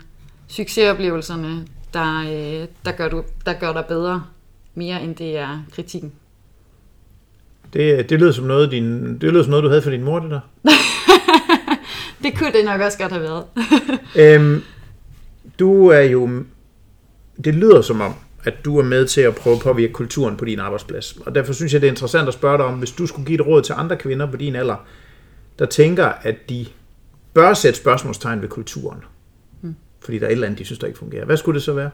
[0.48, 4.24] succesoplevelserne, der, øh, der, gør, du, der gør dig bedre,
[4.74, 6.12] mere end det er kritikken.
[7.72, 10.18] Det, det lyder som noget, din, det lyder som noget, du havde for din mor,
[10.18, 10.40] det der.
[12.22, 13.44] Det kunne det nok også godt have været.
[14.16, 14.62] Øhm,
[15.58, 16.44] du er jo...
[17.44, 18.14] Det lyder som om,
[18.46, 21.16] at du er med til at prøve at påvirke kulturen på din arbejdsplads.
[21.26, 23.40] Og derfor synes jeg, det er interessant at spørge dig om, hvis du skulle give
[23.40, 24.76] et råd til andre kvinder på din alder,
[25.58, 26.66] der tænker, at de
[27.34, 28.98] bør sætte spørgsmålstegn ved kulturen.
[30.00, 31.24] Fordi der er et eller andet, de synes, der ikke fungerer.
[31.24, 31.90] Hvad skulle det så være?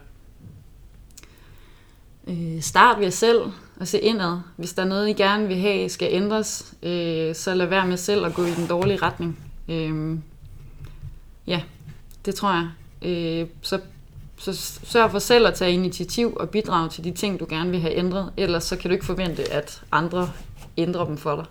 [2.28, 3.40] Øh, start ved jer selv
[3.80, 4.38] og se indad.
[4.56, 7.96] Hvis der er noget, I gerne vil have, skal ændres, øh, så lad være med
[7.96, 9.38] selv at gå i den dårlige retning.
[9.68, 10.18] Øh,
[11.46, 11.62] ja,
[12.24, 12.68] det tror jeg.
[13.10, 13.80] Øh, så,
[14.42, 14.52] så
[14.84, 17.94] sørg for selv at tage initiativ og bidrage til de ting, du gerne vil have
[17.94, 18.32] ændret.
[18.36, 20.30] Ellers så kan du ikke forvente, at andre
[20.76, 21.44] ændrer dem for dig.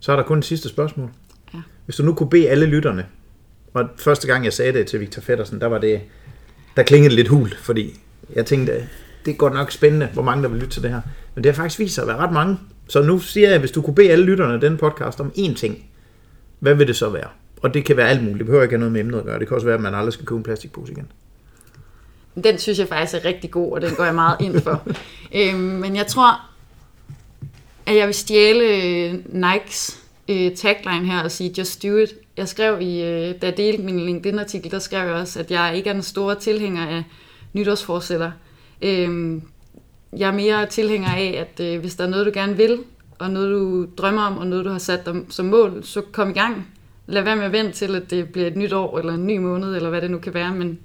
[0.00, 1.10] Så er der kun et sidste spørgsmål.
[1.54, 1.58] Ja.
[1.84, 3.06] Hvis du nu kunne bede alle lytterne,
[3.74, 6.00] og første gang jeg sagde det til Victor Feddersen, der var det,
[6.76, 8.00] der klingede det lidt hult, fordi
[8.34, 8.88] jeg tænkte,
[9.24, 11.00] det er godt nok spændende, hvor mange der vil lytte til det her.
[11.34, 12.58] Men det har faktisk vist sig at være ret mange.
[12.88, 15.54] Så nu siger jeg, hvis du kunne bede alle lytterne af den podcast om én
[15.54, 15.84] ting,
[16.58, 17.28] hvad vil det så være?
[17.62, 18.38] Og det kan være alt muligt.
[18.38, 19.38] Det behøver ikke have noget med emnet at gøre.
[19.38, 21.06] Det kan også være, at man aldrig skal købe en plastikpose igen.
[22.44, 24.82] Den synes jeg faktisk er rigtig god, og den går jeg meget ind for.
[25.38, 26.40] øhm, men jeg tror,
[27.86, 32.14] at jeg vil stjæle øh, Nikes øh, tagline her og sige, just do it.
[32.36, 35.72] Jeg skrev i, øh, da jeg delte min LinkedIn-artikel, der skrev jeg også, at jeg
[35.76, 37.04] ikke er den store tilhænger af
[37.52, 38.30] nytårsforsætter.
[38.82, 39.42] Øhm,
[40.16, 42.78] jeg er mere tilhænger af, at øh, hvis der er noget, du gerne vil,
[43.18, 46.30] og noget, du drømmer om, og noget, du har sat dig som mål, så kom
[46.30, 46.66] i gang.
[47.10, 49.38] Lad være med at vente til, at det bliver et nyt år, eller en ny
[49.38, 50.78] måned, eller hvad det nu kan være, men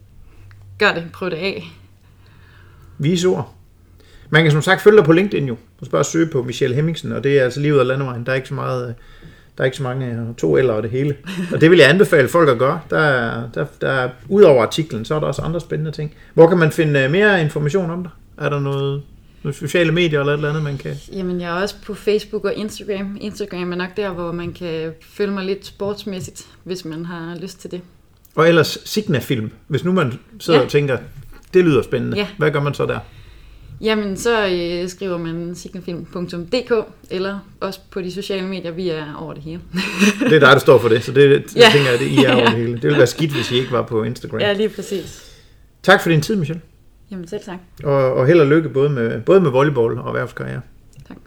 [0.79, 1.03] gør det.
[1.13, 1.63] Prøv det af.
[2.97, 3.53] Vise ord.
[4.29, 5.57] Man kan som sagt følge dig på LinkedIn jo.
[5.79, 8.25] Du skal bare søge på Michelle Hemmingsen, og det er altså livet af landevejen.
[8.25, 8.89] Der er ikke så meget...
[8.89, 8.93] Øh,
[9.57, 11.15] der er ikke så mange øh, to eller og det hele.
[11.53, 12.79] Og det vil jeg anbefale folk at gøre.
[12.89, 16.13] Der er, der, der udover artiklen, så er der også andre spændende ting.
[16.33, 18.11] Hvor kan man finde øh, mere information om dig?
[18.37, 19.03] Er der noget,
[19.45, 20.95] noget sociale medier eller et eller andet, man kan...
[21.13, 23.17] Jamen, jeg er også på Facebook og Instagram.
[23.21, 27.59] Instagram er nok der, hvor man kan følge mig lidt sportsmæssigt, hvis man har lyst
[27.61, 27.81] til det.
[28.35, 29.51] Og ellers Signa Film.
[29.67, 30.65] Hvis nu man sidder ja.
[30.65, 30.97] Og tænker,
[31.53, 32.17] det lyder spændende.
[32.17, 32.27] Ja.
[32.37, 32.99] Hvad gør man så der?
[33.81, 36.73] Jamen, så øh, skriver man signafilm.dk,
[37.09, 39.61] eller også på de sociale medier, vi er over det hele.
[40.19, 41.69] Det er dig, der står for det, så det jeg Ja.
[41.71, 42.49] tænker jeg, det I er over Ja.
[42.55, 42.73] det hele.
[42.73, 44.39] Det ville være skidt, hvis I ikke var på Instagram.
[44.39, 45.31] ja, lige præcis.
[45.83, 46.61] Tak for din tid, Michelle.
[47.11, 47.59] Jamen, selv tak.
[47.83, 50.61] Og, og held og lykke både med, både med volleyball og erhvervskarriere.
[51.07, 51.17] Tak.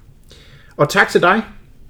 [0.76, 1.42] Og tak til dig,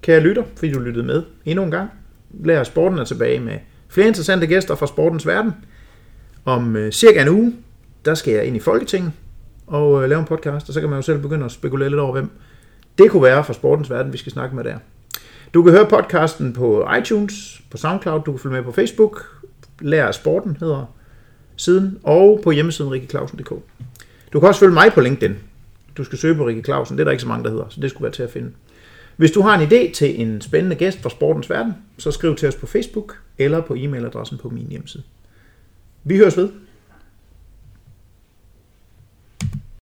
[0.03, 1.91] kære lytter, fordi du lyttede med endnu en gang.
[2.31, 3.59] Lær sporten er tilbage med
[3.89, 5.53] flere interessante gæster fra sportens verden.
[6.45, 7.55] Om øh, cirka en uge,
[8.05, 9.13] der skal jeg ind i Folketinget
[9.67, 12.01] og øh, lave en podcast, og så kan man jo selv begynde at spekulere lidt
[12.01, 12.31] over, hvem
[12.99, 14.79] det kunne være fra sportens verden, vi skal snakke med der.
[15.55, 19.43] Du kan høre podcasten på iTunes, på SoundCloud, du kan følge med på Facebook,
[19.81, 20.95] Lær af sporten hedder
[21.59, 23.53] siden, og på hjemmesiden rikkeklausen.dk.
[24.33, 25.35] Du kan også følge mig på LinkedIn.
[25.97, 27.81] Du skal søge på Rikke Clausen, det er der ikke så mange, der hedder, så
[27.81, 28.51] det skulle være til at finde.
[29.17, 32.49] Hvis du har en idé til en spændende gæst fra sportens verden, så skriv til
[32.49, 35.03] os på Facebook eller på e-mailadressen på min hjemmeside.
[36.05, 36.49] Vi høres ved.